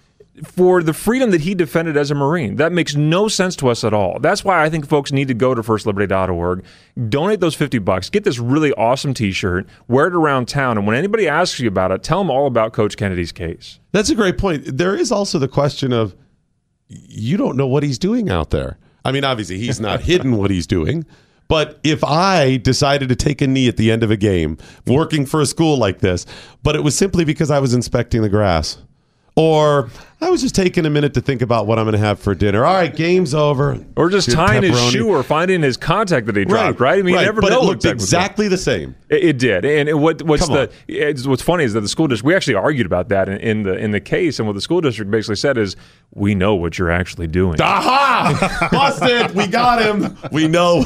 For 0.44 0.82
the 0.82 0.94
freedom 0.94 1.32
that 1.32 1.42
he 1.42 1.54
defended 1.54 1.98
as 1.98 2.12
a 2.12 2.16
Marine. 2.16 2.56
That 2.56 2.72
makes 2.72 2.96
no 2.96 3.28
sense 3.28 3.56
to 3.58 3.70
us 3.70 3.84
at 3.84 3.94
all. 3.94 4.20
That's 4.20 4.44
why 4.44 4.64
I 4.64 4.70
think 4.70 4.88
folks 4.88 5.12
need 5.12 5.28
to 5.28 5.34
go 5.34 5.54
to 5.54 5.62
firstliberty.org, 5.62 6.64
donate 7.10 7.40
those 7.40 7.56
50 7.56 7.80
bucks, 7.80 8.10
get 8.10 8.24
this 8.24 8.40
really 8.40 8.74
awesome 8.74 9.14
t-shirt, 9.14 9.68
wear 9.88 10.08
it 10.08 10.16
around 10.16 10.48
town, 10.48 10.78
and 10.78 10.88
when 10.88 10.96
anybody 10.96 11.28
asks 11.28 11.60
you 11.60 11.68
about 11.68 11.92
it, 11.92 12.04
tell 12.04 12.20
them 12.20 12.32
all 12.32 12.48
about 12.48 12.74
Coach 12.74 12.98
Kennedy's 12.98 13.32
case. 13.32 13.80
That's 13.92 14.10
a 14.10 14.16
great 14.16 14.38
point. 14.38 14.78
There 14.78 14.96
is 14.96 15.12
also 15.12 15.40
the 15.40 15.48
question 15.48 15.94
of 15.94 16.16
you 16.88 17.38
don't 17.38 17.56
know 17.56 17.68
what 17.68 17.84
he's 17.84 18.00
doing 18.00 18.30
out 18.30 18.50
there. 18.50 18.78
I 19.06 19.12
mean, 19.12 19.24
obviously, 19.24 19.58
he's 19.58 19.80
not 19.80 20.02
hidden 20.04 20.38
what 20.38 20.52
he's 20.52 20.68
doing. 20.68 21.06
But 21.48 21.82
if 21.84 22.02
I 22.02 22.58
decided 22.58 23.10
to 23.10 23.16
take 23.16 23.42
a 23.42 23.48
knee 23.48 23.68
at 23.68 23.76
the 23.76 23.92
end 23.92 24.04
of 24.04 24.12
a 24.12 24.16
game, 24.16 24.58
working 24.88 25.26
for 25.26 25.42
a 25.42 25.46
school 25.46 25.78
like 25.78 26.00
this, 26.00 26.26
but 26.64 26.78
it 26.78 26.82
was 26.82 26.98
simply 26.98 27.26
because 27.26 27.52
I 27.52 27.60
was 27.60 27.74
inspecting 27.74 28.22
the 28.22 28.30
grass, 28.30 28.78
or 29.36 29.90
I 30.24 30.30
was 30.30 30.42
just 30.42 30.54
taking 30.54 30.86
a 30.86 30.90
minute 30.92 31.16
to 31.16 31.22
think 31.22 31.42
about 31.42 31.66
what 31.66 31.80
I'm 31.80 31.86
going 31.86 31.94
to 31.94 31.98
have 31.98 32.20
for 32.20 32.36
dinner. 32.36 32.64
All 32.64 32.76
right, 32.76 32.96
game's 32.96 33.34
over. 33.34 33.84
Or 33.96 34.08
just 34.12 34.30
tying 34.30 34.62
his 34.62 34.80
shoe 34.92 35.10
or 35.10 35.24
finding 35.24 35.64
his 35.64 35.78
contact 35.78 36.28
that 36.28 36.36
he 36.36 36.46
dropped, 36.46 36.80
right? 36.80 37.00
I 37.00 37.02
mean, 37.02 37.16
you 37.16 37.22
never 37.22 37.42
but 37.42 37.50
know 37.50 37.64
it 37.64 37.66
looked 37.66 37.86
exactly 37.86 37.94
what's 37.94 38.12
going 38.12 38.20
on. 38.20 38.26
exactly 38.26 38.48
the 38.48 38.58
same. 38.58 38.96
It, 39.10 39.24
it 39.24 39.38
did, 39.40 39.66
and 39.66 39.90
it, 39.90 39.96
what 39.96 40.22
what's 40.22 40.46
Come 40.46 40.54
the 40.54 40.72
it's, 40.88 41.26
what's 41.26 41.42
funny 41.42 41.64
is 41.64 41.74
that 41.74 41.82
the 41.82 41.88
school 41.88 42.08
district 42.08 42.28
we 42.28 42.36
actually 42.36 42.54
argued 42.54 42.86
about 42.86 43.10
that 43.10 43.30
in, 43.30 43.38
in 43.38 43.64
the 43.64 43.74
in 43.74 43.90
the 43.90 44.00
case, 44.00 44.38
and 44.38 44.48
what 44.48 44.54
the 44.54 44.62
school 44.62 44.80
district 44.80 45.10
basically 45.10 45.38
said 45.38 45.58
is 45.58 45.76
we 46.14 46.36
know 46.36 46.54
what 46.54 46.78
you're 46.78 46.92
actually 46.92 47.28
doing. 47.28 47.60
Aha! 47.60 48.70
Busted. 48.72 49.36
We 49.36 49.48
got 49.48 49.82
him. 49.82 50.16
We 50.32 50.48
know. 50.48 50.86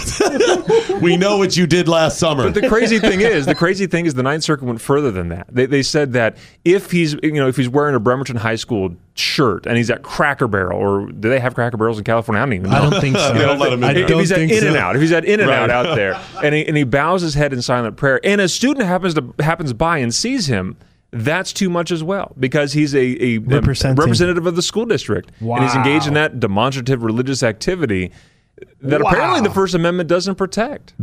we 1.02 1.18
know 1.18 1.38
what 1.38 1.58
you 1.58 1.68
did 1.68 1.90
last 1.90 2.20
summer. 2.20 2.50
But 2.50 2.62
the 2.62 2.70
crazy 2.70 3.00
thing 3.00 3.20
is, 3.20 3.46
the 3.46 3.56
crazy 3.56 3.86
thing 3.86 4.06
is, 4.06 4.14
the 4.14 4.24
Ninth 4.24 4.44
Circuit 4.44 4.66
went 4.66 4.80
further 4.80 5.12
than 5.12 5.28
that. 5.30 5.48
They, 5.52 5.66
they 5.66 5.84
said 5.84 6.14
that 6.14 6.38
if 6.64 6.92
he's, 6.92 7.16
you 7.22 7.34
know, 7.34 7.50
if 7.50 7.58
he's 7.58 7.68
wearing 7.68 7.96
a 7.96 8.00
Bremerton 8.00 8.38
High 8.38 8.56
School 8.56 8.96
shirt 9.18 9.66
and 9.66 9.78
he's 9.78 9.90
at 9.90 10.04
Cracker 10.04 10.48
Barrel, 10.48 10.78
or 10.80 11.10
do 11.10 11.30
they 11.30 11.40
have 11.40 11.56
Cracker 11.56 11.78
Barrels 11.78 11.98
in 11.98 12.04
California? 12.04 12.42
I 12.42 12.46
don't 12.46 12.54
even 12.54 12.70
know. 12.70 12.78
I 12.78 12.90
don't 12.90 13.02
think 13.02 13.16
so. 13.18 13.34
They 13.34 13.40
don't 13.40 13.60
let 13.60 13.72
him 13.74 13.84
in 13.84 13.90
I 13.90 14.00
if 14.02 14.08
don't 14.08 14.20
he's 14.20 14.32
at 14.32 14.38
think 14.40 14.52
In 14.52 14.60
so. 14.62 14.68
and 14.68 14.76
Out, 14.78 14.96
if 14.96 15.02
he's 15.02 15.12
at 15.14 15.26
In 15.26 15.40
and 15.40 15.50
Out 15.50 15.70
Right. 15.70 15.70
out 15.70 15.96
there, 15.96 16.22
and 16.44 16.54
he, 16.54 16.68
and 16.68 16.76
he 16.78 16.84
bows 16.84 17.22
his 17.22 17.34
head 17.34 17.54
in 17.54 17.62
silent 17.62 17.96
prayer, 17.98 18.20
and 18.24 18.42
a 18.42 18.48
student 18.50 18.86
happens 18.86 19.14
to 19.16 19.34
happens 19.40 19.74
by 19.74 19.98
and 20.00 20.14
sees 20.14 20.48
him. 20.48 20.78
That's 21.12 21.54
too 21.54 21.70
much 21.70 21.92
as 21.92 22.04
well 22.04 22.34
because 22.38 22.74
he's 22.74 22.94
a, 22.94 23.00
a 23.24 23.38
Representing. 23.38 23.96
representative 23.96 24.46
of 24.48 24.58
the 24.58 24.62
school 24.62 24.86
district 24.86 25.32
and 25.40 25.64
he's 25.64 25.74
engaged 25.74 26.08
in 26.08 26.14
that 26.16 26.42
demonstrative 26.42 27.04
religious 27.04 27.42
activity 27.42 28.12
that 28.82 29.02
Wow. 29.02 29.12
apparently 29.12 29.40
the 29.48 29.54
First 29.54 29.76
Amendment 29.76 30.10
doesn't 30.10 30.36
protect. 30.36 30.94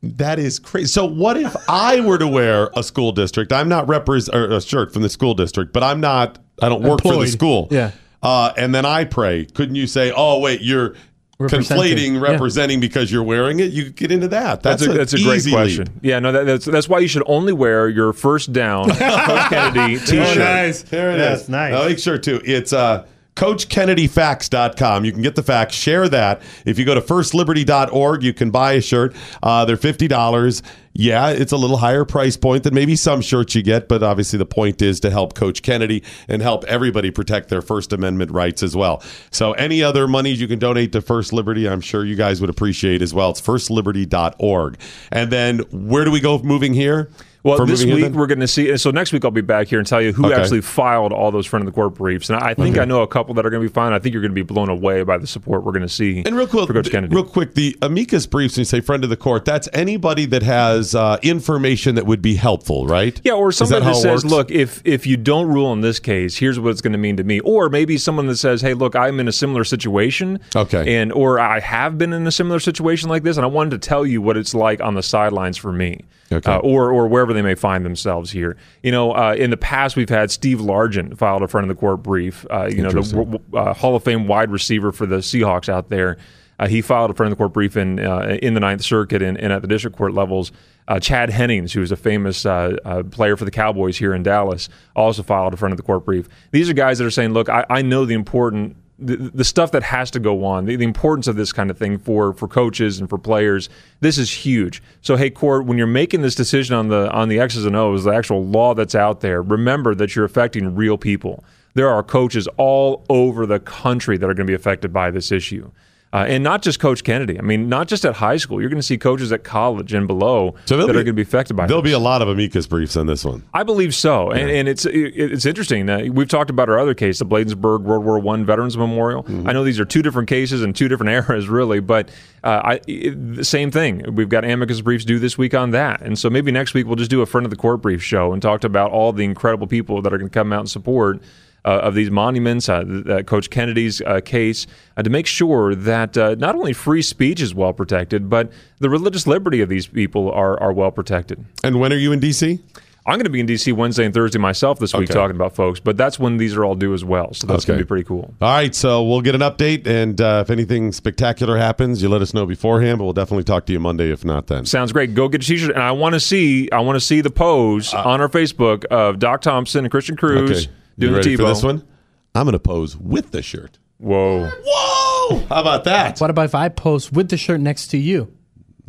That 0.00 0.38
is 0.38 0.60
crazy. 0.60 0.86
So 0.86 1.04
what 1.06 1.36
if 1.36 1.56
I 1.68 1.98
were 1.98 2.18
to 2.18 2.28
wear 2.28 2.70
a 2.76 2.84
school 2.84 3.10
district? 3.10 3.52
I'm 3.52 3.68
not 3.68 3.88
represent 3.88 4.36
a 4.52 4.60
shirt 4.60 4.92
from 4.92 5.02
the 5.02 5.08
school 5.08 5.34
district, 5.34 5.72
but 5.72 5.82
I'm 5.82 5.98
not. 6.00 6.38
I 6.62 6.68
don't 6.68 6.82
work 6.82 7.02
for 7.02 7.16
the 7.16 7.26
school. 7.26 7.68
Yeah. 7.70 7.92
Uh, 8.22 8.52
and 8.56 8.74
then 8.74 8.84
I 8.84 9.04
pray. 9.04 9.44
Couldn't 9.46 9.76
you 9.76 9.86
say, 9.86 10.12
"Oh, 10.14 10.40
wait, 10.40 10.60
you're 10.60 10.94
Representing. 11.38 11.96
conflating, 11.96 12.12
Yeah. 12.14 12.32
representing 12.32 12.80
because 12.80 13.12
you're 13.12 13.22
wearing 13.22 13.60
it"? 13.60 13.70
You 13.70 13.84
could 13.84 13.94
get 13.96 14.10
into 14.10 14.26
that. 14.28 14.60
That's, 14.62 14.82
That's 14.84 14.92
a, 14.92 14.98
that's 14.98 15.12
a 15.14 15.22
great 15.22 15.46
question. 15.48 15.84
lead. 15.84 15.90
Yeah, 16.02 16.18
no, 16.18 16.32
that, 16.32 16.44
that's 16.46 16.64
that's 16.64 16.88
why 16.88 16.98
you 16.98 17.06
should 17.06 17.22
only 17.26 17.52
wear 17.52 17.88
your 17.88 18.12
first 18.12 18.52
down 18.52 18.88
Coach 18.90 19.48
Kennedy 19.50 19.98
T-shirt. 20.00 20.36
Oh, 20.36 20.40
nice. 20.40 20.82
There 20.82 21.10
it 21.12 21.20
is. 21.20 21.20
That's 21.20 21.48
nice. 21.48 21.72
Now 21.72 21.84
make 21.86 21.98
sure 22.00 22.18
too. 22.18 22.40
It's 22.44 22.72
uh 22.72 23.06
CoachKennedyFacts.com. 23.38 25.04
You 25.04 25.12
can 25.12 25.22
get 25.22 25.36
the 25.36 25.44
facts, 25.44 25.76
share 25.76 26.08
that. 26.08 26.42
If 26.66 26.76
you 26.76 26.84
go 26.84 26.96
to 26.96 27.00
firstliberty.org, 27.00 28.24
you 28.24 28.34
can 28.34 28.50
buy 28.50 28.72
a 28.72 28.80
shirt. 28.80 29.14
Uh, 29.40 29.64
they're 29.64 29.76
$50. 29.76 30.62
Yeah, 30.92 31.28
it's 31.30 31.52
a 31.52 31.56
little 31.56 31.76
higher 31.76 32.04
price 32.04 32.36
point 32.36 32.64
than 32.64 32.74
maybe 32.74 32.96
some 32.96 33.20
shirts 33.20 33.54
you 33.54 33.62
get, 33.62 33.86
but 33.86 34.02
obviously 34.02 34.40
the 34.40 34.44
point 34.44 34.82
is 34.82 34.98
to 35.00 35.10
help 35.10 35.34
Coach 35.34 35.62
Kennedy 35.62 36.02
and 36.26 36.42
help 36.42 36.64
everybody 36.64 37.12
protect 37.12 37.48
their 37.48 37.62
First 37.62 37.92
Amendment 37.92 38.32
rights 38.32 38.64
as 38.64 38.74
well. 38.74 39.04
So 39.30 39.52
any 39.52 39.84
other 39.84 40.08
monies 40.08 40.40
you 40.40 40.48
can 40.48 40.58
donate 40.58 40.90
to 40.90 41.00
First 41.00 41.32
Liberty, 41.32 41.68
I'm 41.68 41.80
sure 41.80 42.04
you 42.04 42.16
guys 42.16 42.40
would 42.40 42.50
appreciate 42.50 43.02
as 43.02 43.14
well. 43.14 43.30
It's 43.30 43.40
firstliberty.org. 43.40 44.78
And 45.12 45.30
then 45.30 45.60
where 45.70 46.04
do 46.04 46.10
we 46.10 46.18
go 46.18 46.40
moving 46.40 46.74
here? 46.74 47.08
Well, 47.44 47.64
this 47.66 47.84
week 47.84 48.12
we're 48.12 48.26
going 48.26 48.40
to 48.40 48.48
see. 48.48 48.76
So 48.76 48.90
next 48.90 49.12
week 49.12 49.24
I'll 49.24 49.30
be 49.30 49.40
back 49.40 49.68
here 49.68 49.78
and 49.78 49.86
tell 49.86 50.02
you 50.02 50.12
who 50.12 50.26
Okay. 50.26 50.34
actually 50.40 50.60
filed 50.60 51.12
all 51.12 51.30
those 51.30 51.46
friend 51.46 51.62
of 51.62 51.66
the 51.66 51.72
court 51.74 51.94
briefs. 51.94 52.28
And 52.30 52.38
I 52.38 52.52
think 52.54 52.78
I 52.78 52.84
know 52.84 53.02
a 53.02 53.06
couple 53.06 53.34
that 53.34 53.46
are 53.46 53.50
going 53.50 53.62
to 53.62 53.68
be 53.68 53.72
fine. 53.72 53.92
I 53.92 53.98
think 53.98 54.12
you're 54.12 54.22
going 54.22 54.32
to 54.32 54.34
be 54.34 54.42
blown 54.42 54.68
away 54.68 55.02
by 55.04 55.18
the 55.18 55.26
support 55.26 55.62
we're 55.64 55.72
going 55.72 55.82
to 55.82 55.88
see. 55.88 56.22
And 56.26 56.36
real 56.36 56.46
quick, 56.46 56.66
for 56.66 56.72
Coach 56.72 56.90
Kennedy. 56.90 57.14
real 57.14 57.24
quick, 57.24 57.54
the 57.54 57.76
amicus 57.82 58.26
briefs, 58.26 58.56
when 58.56 58.62
you 58.62 58.64
say 58.64 58.80
friend 58.80 59.04
of 59.04 59.10
the 59.10 59.16
court, 59.16 59.44
that's 59.44 59.68
anybody 59.72 60.26
that 60.26 60.42
has 60.42 60.94
uh, 60.94 61.18
information 61.22 61.94
that 61.94 62.06
would 62.06 62.20
be 62.22 62.34
helpful, 62.34 62.86
right? 62.86 63.20
Yeah, 63.24 63.32
or 63.34 63.52
somebody 63.52 63.84
how 63.84 63.92
that, 63.92 64.00
says? 64.00 64.24
"Look, 64.24 64.50
if 64.50 64.82
if 64.84 65.06
you 65.06 65.16
don't 65.16 65.46
rule 65.46 65.72
in 65.72 65.80
this 65.80 65.98
case, 66.00 66.36
here's 66.36 66.58
what 66.58 66.70
it's 66.70 66.80
going 66.80 66.92
to 66.92 66.98
mean 66.98 67.16
to 67.18 67.24
me." 67.24 67.40
Or 67.40 67.68
maybe 67.68 67.98
someone 67.98 68.26
that 68.26 68.36
says, 68.36 68.60
"Hey, 68.62 68.74
look, 68.74 68.96
I'm 68.96 69.20
in 69.20 69.28
a 69.28 69.32
similar 69.32 69.64
situation, 69.64 70.40
Okay. 70.56 70.96
and 70.96 71.12
or 71.12 71.38
I 71.38 71.60
have 71.60 71.96
been 71.98 72.12
in 72.12 72.26
a 72.26 72.32
similar 72.32 72.58
situation 72.58 73.08
like 73.08 73.22
this, 73.22 73.36
and 73.36 73.44
I 73.44 73.48
wanted 73.48 73.70
to 73.80 73.88
tell 73.88 74.04
you 74.04 74.20
what 74.20 74.36
it's 74.36 74.54
like 74.54 74.80
on 74.80 74.94
the 74.94 75.02
sidelines 75.02 75.56
for 75.56 75.72
me, 75.72 76.00
Okay. 76.32 76.50
uh, 76.50 76.58
or 76.58 76.90
or 76.90 77.06
wherever 77.06 77.27
they 77.32 77.42
may 77.42 77.54
find 77.54 77.84
themselves 77.84 78.30
here." 78.30 78.56
You 78.82 78.92
know, 78.92 79.12
uh, 79.12 79.34
in 79.34 79.50
the 79.50 79.56
past, 79.56 79.96
we've 79.96 80.08
had 80.08 80.30
Steve 80.30 80.58
Largent 80.58 81.16
filed 81.18 81.42
a 81.42 81.48
front 81.48 81.70
of 81.70 81.76
the 81.76 81.80
court 81.80 82.02
brief. 82.02 82.46
Uh, 82.50 82.66
you 82.66 82.82
know, 82.82 82.90
the 82.90 83.40
uh, 83.54 83.74
Hall 83.74 83.96
of 83.96 84.04
Fame 84.04 84.26
wide 84.26 84.50
receiver 84.50 84.92
for 84.92 85.06
the 85.06 85.16
Seahawks 85.18 85.68
out 85.68 85.88
there. 85.88 86.18
Uh, 86.58 86.66
he 86.66 86.80
filed 86.80 87.10
a 87.10 87.14
front 87.14 87.30
of 87.32 87.38
the 87.38 87.40
court 87.40 87.52
brief 87.52 87.76
in 87.76 88.00
uh, 88.00 88.36
in 88.42 88.54
the 88.54 88.60
Ninth 88.60 88.82
Circuit 88.82 89.22
and, 89.22 89.38
and 89.38 89.52
at 89.52 89.62
the 89.62 89.68
district 89.68 89.96
court 89.96 90.12
levels. 90.12 90.50
Uh, 90.88 90.98
Chad 90.98 91.30
Hennings, 91.30 91.72
who 91.72 91.82
is 91.82 91.92
a 91.92 91.96
famous 91.96 92.46
uh, 92.46 92.76
uh, 92.84 93.02
player 93.04 93.36
for 93.36 93.44
the 93.44 93.50
Cowboys 93.50 93.98
here 93.98 94.14
in 94.14 94.22
Dallas, 94.22 94.68
also 94.96 95.22
filed 95.22 95.52
a 95.52 95.56
front 95.56 95.72
of 95.72 95.76
the 95.76 95.82
court 95.82 96.04
brief. 96.04 96.28
These 96.50 96.70
are 96.70 96.72
guys 96.72 96.98
that 96.98 97.04
are 97.04 97.10
saying, 97.10 97.32
"Look, 97.32 97.48
I, 97.48 97.64
I 97.68 97.82
know 97.82 98.04
the 98.04 98.14
important." 98.14 98.76
The, 99.00 99.16
the 99.16 99.44
stuff 99.44 99.70
that 99.72 99.84
has 99.84 100.10
to 100.10 100.18
go 100.18 100.44
on, 100.44 100.64
the, 100.64 100.74
the 100.74 100.84
importance 100.84 101.28
of 101.28 101.36
this 101.36 101.52
kind 101.52 101.70
of 101.70 101.78
thing 101.78 101.98
for 101.98 102.32
for 102.32 102.48
coaches 102.48 102.98
and 102.98 103.08
for 103.08 103.16
players, 103.16 103.68
this 104.00 104.18
is 104.18 104.30
huge. 104.32 104.82
So, 105.02 105.16
hey, 105.16 105.30
court, 105.30 105.66
when 105.66 105.78
you're 105.78 105.86
making 105.86 106.22
this 106.22 106.34
decision 106.34 106.74
on 106.74 106.88
the 106.88 107.08
on 107.12 107.28
the 107.28 107.38
X's 107.38 107.64
and 107.64 107.76
O's, 107.76 108.02
the 108.02 108.12
actual 108.12 108.44
law 108.44 108.74
that's 108.74 108.96
out 108.96 109.20
there, 109.20 109.40
remember 109.40 109.94
that 109.94 110.16
you're 110.16 110.24
affecting 110.24 110.74
real 110.74 110.98
people. 110.98 111.44
There 111.74 111.88
are 111.88 112.02
coaches 112.02 112.48
all 112.56 113.04
over 113.08 113.46
the 113.46 113.60
country 113.60 114.16
that 114.16 114.24
are 114.24 114.34
going 114.34 114.46
to 114.46 114.50
be 114.50 114.54
affected 114.54 114.92
by 114.92 115.12
this 115.12 115.30
issue. 115.30 115.70
Uh, 116.10 116.24
and 116.26 116.42
not 116.42 116.62
just 116.62 116.80
Coach 116.80 117.04
Kennedy. 117.04 117.38
I 117.38 117.42
mean, 117.42 117.68
not 117.68 117.86
just 117.86 118.04
at 118.06 118.14
high 118.14 118.38
school. 118.38 118.60
You're 118.60 118.70
going 118.70 118.80
to 118.80 118.86
see 118.86 118.96
coaches 118.96 119.30
at 119.30 119.44
college 119.44 119.92
and 119.92 120.06
below 120.06 120.54
So 120.64 120.76
that 120.78 120.86
there'll 120.86 120.90
are 120.90 121.04
going 121.04 121.06
to 121.06 121.12
be 121.12 121.20
affected 121.20 121.54
by 121.54 121.66
There'll 121.66 121.82
this. 121.82 121.90
be 121.90 121.94
a 121.94 121.98
lot 121.98 122.22
of 122.22 122.28
amicus 122.28 122.66
briefs 122.66 122.96
on 122.96 123.06
this 123.06 123.26
one. 123.26 123.44
I 123.52 123.62
believe 123.62 123.94
so, 123.94 124.30
and, 124.30 124.50
and 124.50 124.68
it's 124.68 124.86
it, 124.86 124.92
it's 125.16 125.44
interesting. 125.44 125.88
Uh, 125.90 126.06
we've 126.10 126.28
talked 126.28 126.48
about 126.48 126.70
our 126.70 126.78
other 126.78 126.94
case, 126.94 127.18
the 127.18 127.26
Bladensburg 127.26 127.82
World 127.82 128.04
War 128.06 128.18
One 128.18 128.46
Veterans 128.46 128.76
Memorial. 128.78 129.26
I 129.46 129.52
know 129.52 129.64
these 129.64 129.78
are 129.78 129.84
two 129.84 130.00
different 130.00 130.28
cases 130.28 130.62
and 130.62 130.74
two 130.74 130.88
different 130.88 131.10
eras, 131.28 131.46
really, 131.48 131.80
but 131.80 132.08
uh, 132.42 132.62
I 132.64 132.80
it, 132.86 133.36
the 133.36 133.44
same 133.44 133.70
thing. 133.70 134.14
We've 134.14 134.30
got 134.30 134.44
amicus 134.46 134.80
briefs 134.80 135.04
due 135.04 135.18
this 135.18 135.36
week 135.36 135.52
on 135.52 135.72
that, 135.72 136.00
and 136.00 136.18
so 136.18 136.30
maybe 136.30 136.50
next 136.50 136.72
week 136.72 136.86
we'll 136.86 136.96
just 136.96 137.10
do 137.10 137.20
a 137.20 137.26
friend 137.26 137.44
of 137.44 137.50
the 137.50 137.56
court 137.56 137.82
brief 137.82 138.02
show 138.02 138.32
and 138.32 138.40
talk 138.40 138.64
about 138.64 138.92
all 138.92 139.12
the 139.12 139.24
incredible 139.24 139.66
people 139.66 140.00
that 140.00 140.12
are 140.12 140.18
going 140.18 140.30
to 140.30 140.34
come 140.34 140.54
out 140.54 140.60
and 140.60 140.70
support. 140.70 141.20
Uh, 141.64 141.70
of 141.82 141.94
these 141.94 142.10
monuments, 142.10 142.68
uh, 142.68 142.84
uh, 143.10 143.22
Coach 143.24 143.50
Kennedy's 143.50 144.00
uh, 144.02 144.20
case, 144.24 144.66
uh, 144.96 145.02
to 145.02 145.10
make 145.10 145.26
sure 145.26 145.74
that 145.74 146.16
uh, 146.16 146.34
not 146.38 146.54
only 146.54 146.72
free 146.72 147.02
speech 147.02 147.42
is 147.42 147.52
well 147.54 147.72
protected, 147.74 148.30
but 148.30 148.50
the 148.78 148.88
religious 148.88 149.26
liberty 149.26 149.60
of 149.60 149.68
these 149.68 149.86
people 149.86 150.30
are, 150.30 150.58
are 150.62 150.72
well 150.72 150.92
protected. 150.92 151.44
And 151.64 151.78
when 151.80 151.92
are 151.92 151.96
you 151.96 152.12
in 152.12 152.20
D.C.? 152.20 152.60
I'm 153.06 153.14
going 153.14 153.24
to 153.24 153.30
be 153.30 153.40
in 153.40 153.46
DC 153.46 153.72
Wednesday 153.72 154.04
and 154.04 154.12
Thursday 154.12 154.38
myself 154.38 154.78
this 154.78 154.92
week 154.92 155.04
Okay. 155.10 155.14
talking 155.14 155.34
about 155.34 155.54
folks, 155.54 155.80
but 155.80 155.96
that's 155.96 156.18
when 156.18 156.36
these 156.36 156.54
are 156.56 156.64
all 156.64 156.74
due 156.74 156.92
as 156.92 157.04
well. 157.04 157.32
So 157.32 157.46
that's 157.46 157.64
going 157.64 157.78
to 157.78 157.84
be 157.84 157.88
pretty 157.88 158.04
cool. 158.04 158.34
All 158.40 158.48
right, 158.54 158.74
so 158.74 159.02
we'll 159.02 159.22
get 159.22 159.34
an 159.34 159.40
update, 159.40 159.86
and 159.86 160.20
uh, 160.20 160.44
if 160.44 160.50
anything 160.50 160.92
spectacular 160.92 161.56
happens, 161.56 162.02
you 162.02 162.10
let 162.10 162.20
us 162.20 162.34
know 162.34 162.44
beforehand. 162.44 162.98
But 162.98 163.04
we'll 163.04 163.14
definitely 163.14 163.44
talk 163.44 163.64
to 163.66 163.72
you 163.72 163.80
Monday, 163.80 164.10
if 164.12 164.26
not 164.26 164.46
then. 164.48 164.66
Sounds 164.66 164.92
great. 164.92 165.14
Go 165.14 165.28
get 165.28 165.42
a 165.42 165.46
t-shirt, 165.46 165.70
and 165.70 165.82
I 165.82 165.92
want 165.92 166.14
to 166.14 166.20
see 166.20 166.70
I 166.70 166.80
want 166.80 166.96
to 166.96 167.00
see 167.00 167.20
the 167.22 167.30
pose 167.30 167.92
on 167.94 168.20
our 168.20 168.28
Facebook 168.28 168.84
of 168.86 169.18
Doc 169.18 169.40
Thompson 169.40 169.84
and 169.86 169.90
Christian 169.90 170.16
Cruz 170.16 170.66
Uh, 170.66 170.70
Okay, 170.98 171.06
you 171.06 171.08
doing 171.08 171.14
ready 171.16 171.36
the 171.36 171.42
for 171.42 171.48
this 171.48 171.62
one? 171.62 171.86
I'm 172.34 172.44
going 172.44 172.52
to 172.52 172.58
pose 172.58 172.96
with 172.96 173.30
the 173.30 173.42
shirt. 173.42 173.78
Whoa! 173.98 174.50
Whoa! 174.64 175.38
How 175.48 175.60
about 175.60 175.84
that? 175.84 176.20
What 176.20 176.30
about 176.30 176.44
if 176.46 176.54
I 176.54 176.68
post 176.68 177.12
with 177.12 177.28
the 177.30 177.36
shirt 177.36 177.60
next 177.60 177.88
to 177.88 177.98
you? 177.98 178.32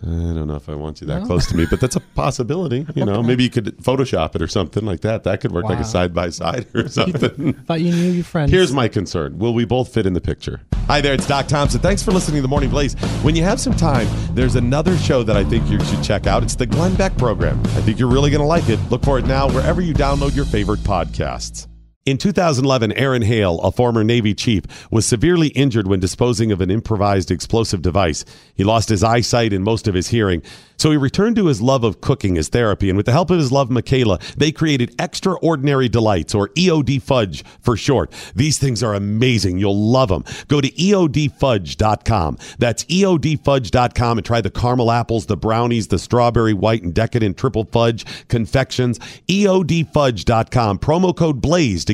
I 0.02 0.06
don't 0.06 0.48
know 0.48 0.56
if 0.56 0.70
I 0.70 0.76
want 0.76 1.02
you 1.02 1.08
that 1.08 1.24
close 1.26 1.46
to 1.48 1.58
me, 1.58 1.66
but 1.70 1.82
that's 1.82 1.98
a 1.98 2.00
possibility. 2.00 2.86
You 2.96 3.04
know, 3.04 3.22
maybe 3.22 3.44
you 3.44 3.50
could 3.50 3.78
Photoshop 3.80 4.34
it 4.34 4.42
or 4.42 4.48
something 4.48 4.86
like 4.86 5.02
that. 5.02 5.26
That 5.26 5.42
could 5.42 5.52
work 5.52 5.66
like 5.66 5.76
Wow. 5.76 5.82
a 5.82 5.86
side 5.86 6.14
by 6.14 6.30
side 6.30 6.68
or 6.74 6.88
something. 6.90 7.52
Thought 7.52 7.82
you 7.82 7.92
knew 7.92 8.12
your 8.12 8.24
friends. 8.24 8.50
Here's 8.50 8.72
my 8.72 8.88
concern. 8.88 9.38
Will 9.40 9.54
we 9.54 9.66
both 9.66 9.94
fit 9.94 10.06
in 10.06 10.14
the 10.14 10.22
picture? 10.22 10.62
Hi 10.88 11.02
there, 11.02 11.14
it's 11.14 11.28
Doc 11.28 11.48
Thompson. 11.48 11.82
Thanks 11.82 12.02
for 12.02 12.12
listening 12.12 12.38
to 12.38 12.42
The 12.44 12.48
Morning 12.48 12.70
Blaze. 12.70 12.94
When 13.24 13.36
you 13.36 13.44
have 13.44 13.60
some 13.60 13.74
time, 13.76 14.08
there's 14.32 14.56
another 14.56 14.98
show 15.00 15.22
that 15.24 15.36
I 15.36 15.44
think 15.44 15.70
you 15.70 15.84
should 15.84 16.02
check 16.02 16.28
out. 16.28 16.44
It's 16.44 16.56
the 16.56 16.66
Glenn 16.66 16.96
Beck 16.96 17.18
program. 17.18 17.60
I 17.60 17.82
think 17.82 18.00
you're 18.00 18.08
really 18.10 18.30
going 18.32 18.40
to 18.42 18.48
like 18.48 18.70
it. 18.70 18.80
Look 18.90 19.04
for 19.04 19.20
it 19.20 19.26
now 19.26 19.50
wherever 19.50 19.82
you 19.82 19.94
download 19.94 20.34
your 20.34 20.46
favorite 20.46 20.80
podcasts. 20.80 21.68
In 22.10 22.18
2011, 22.18 22.94
Aaron 22.94 23.22
Hale, 23.22 23.60
a 23.60 23.72
former 23.72 24.04
Navy 24.04 24.34
chief, 24.34 24.64
was 24.90 25.06
severely 25.06 25.50
injured 25.50 25.88
when 25.88 26.00
disposing 26.00 26.52
of 26.52 26.60
an 26.60 26.72
improvised 26.72 27.30
explosive 27.30 27.84
device. 27.84 28.26
He 28.56 28.64
lost 28.64 28.90
his 28.90 29.04
eyesight 29.04 29.54
and 29.54 29.64
most 29.64 29.88
of 29.88 29.94
his 29.94 30.08
hearing. 30.08 30.42
So 30.80 30.92
he 30.92 30.98
returned 30.98 31.36
to 31.36 31.48
his 31.48 31.62
love 31.62 31.84
of 31.84 32.00
cooking 32.00 32.38
as 32.38 32.48
therapy, 32.48 32.90
and 32.90 32.96
with 32.96 33.06
the 33.06 33.12
help 33.12 33.30
of 33.30 33.38
his 33.38 33.52
love, 33.52 33.70
Michaela, 33.70 34.18
they 34.38 34.50
created 34.52 34.96
Extraordinary 34.98 35.90
Delights, 35.90 36.34
or 36.34 36.48
EOD 36.50 37.02
Fudge 37.02 37.44
for 37.60 37.76
short. 37.76 38.14
These 38.34 38.60
things 38.60 38.82
are 38.82 38.94
amazing. 38.94 39.58
You'll 39.58 39.78
love 39.78 40.08
them. 40.08 40.24
Go 40.48 40.62
to 40.62 40.72
EODFudge.com. 40.72 42.38
That's 42.60 42.86
EODFudge.com 42.86 44.18
and 44.18 44.26
try 44.26 44.40
the 44.40 44.50
caramel 44.50 44.90
apples, 44.90 45.26
the 45.26 45.36
brownies, 45.36 45.90
the 45.90 46.00
strawberry 46.00 46.54
white 46.54 46.82
and 46.82 46.94
decadent 46.94 47.38
triple 47.38 47.66
fudge 47.66 48.06
confections. 48.30 49.00
EODFudge.com. 49.28 50.80
Promo 50.80 51.16
code 51.16 51.42
BLAZE 51.42 51.84
to 51.86 51.94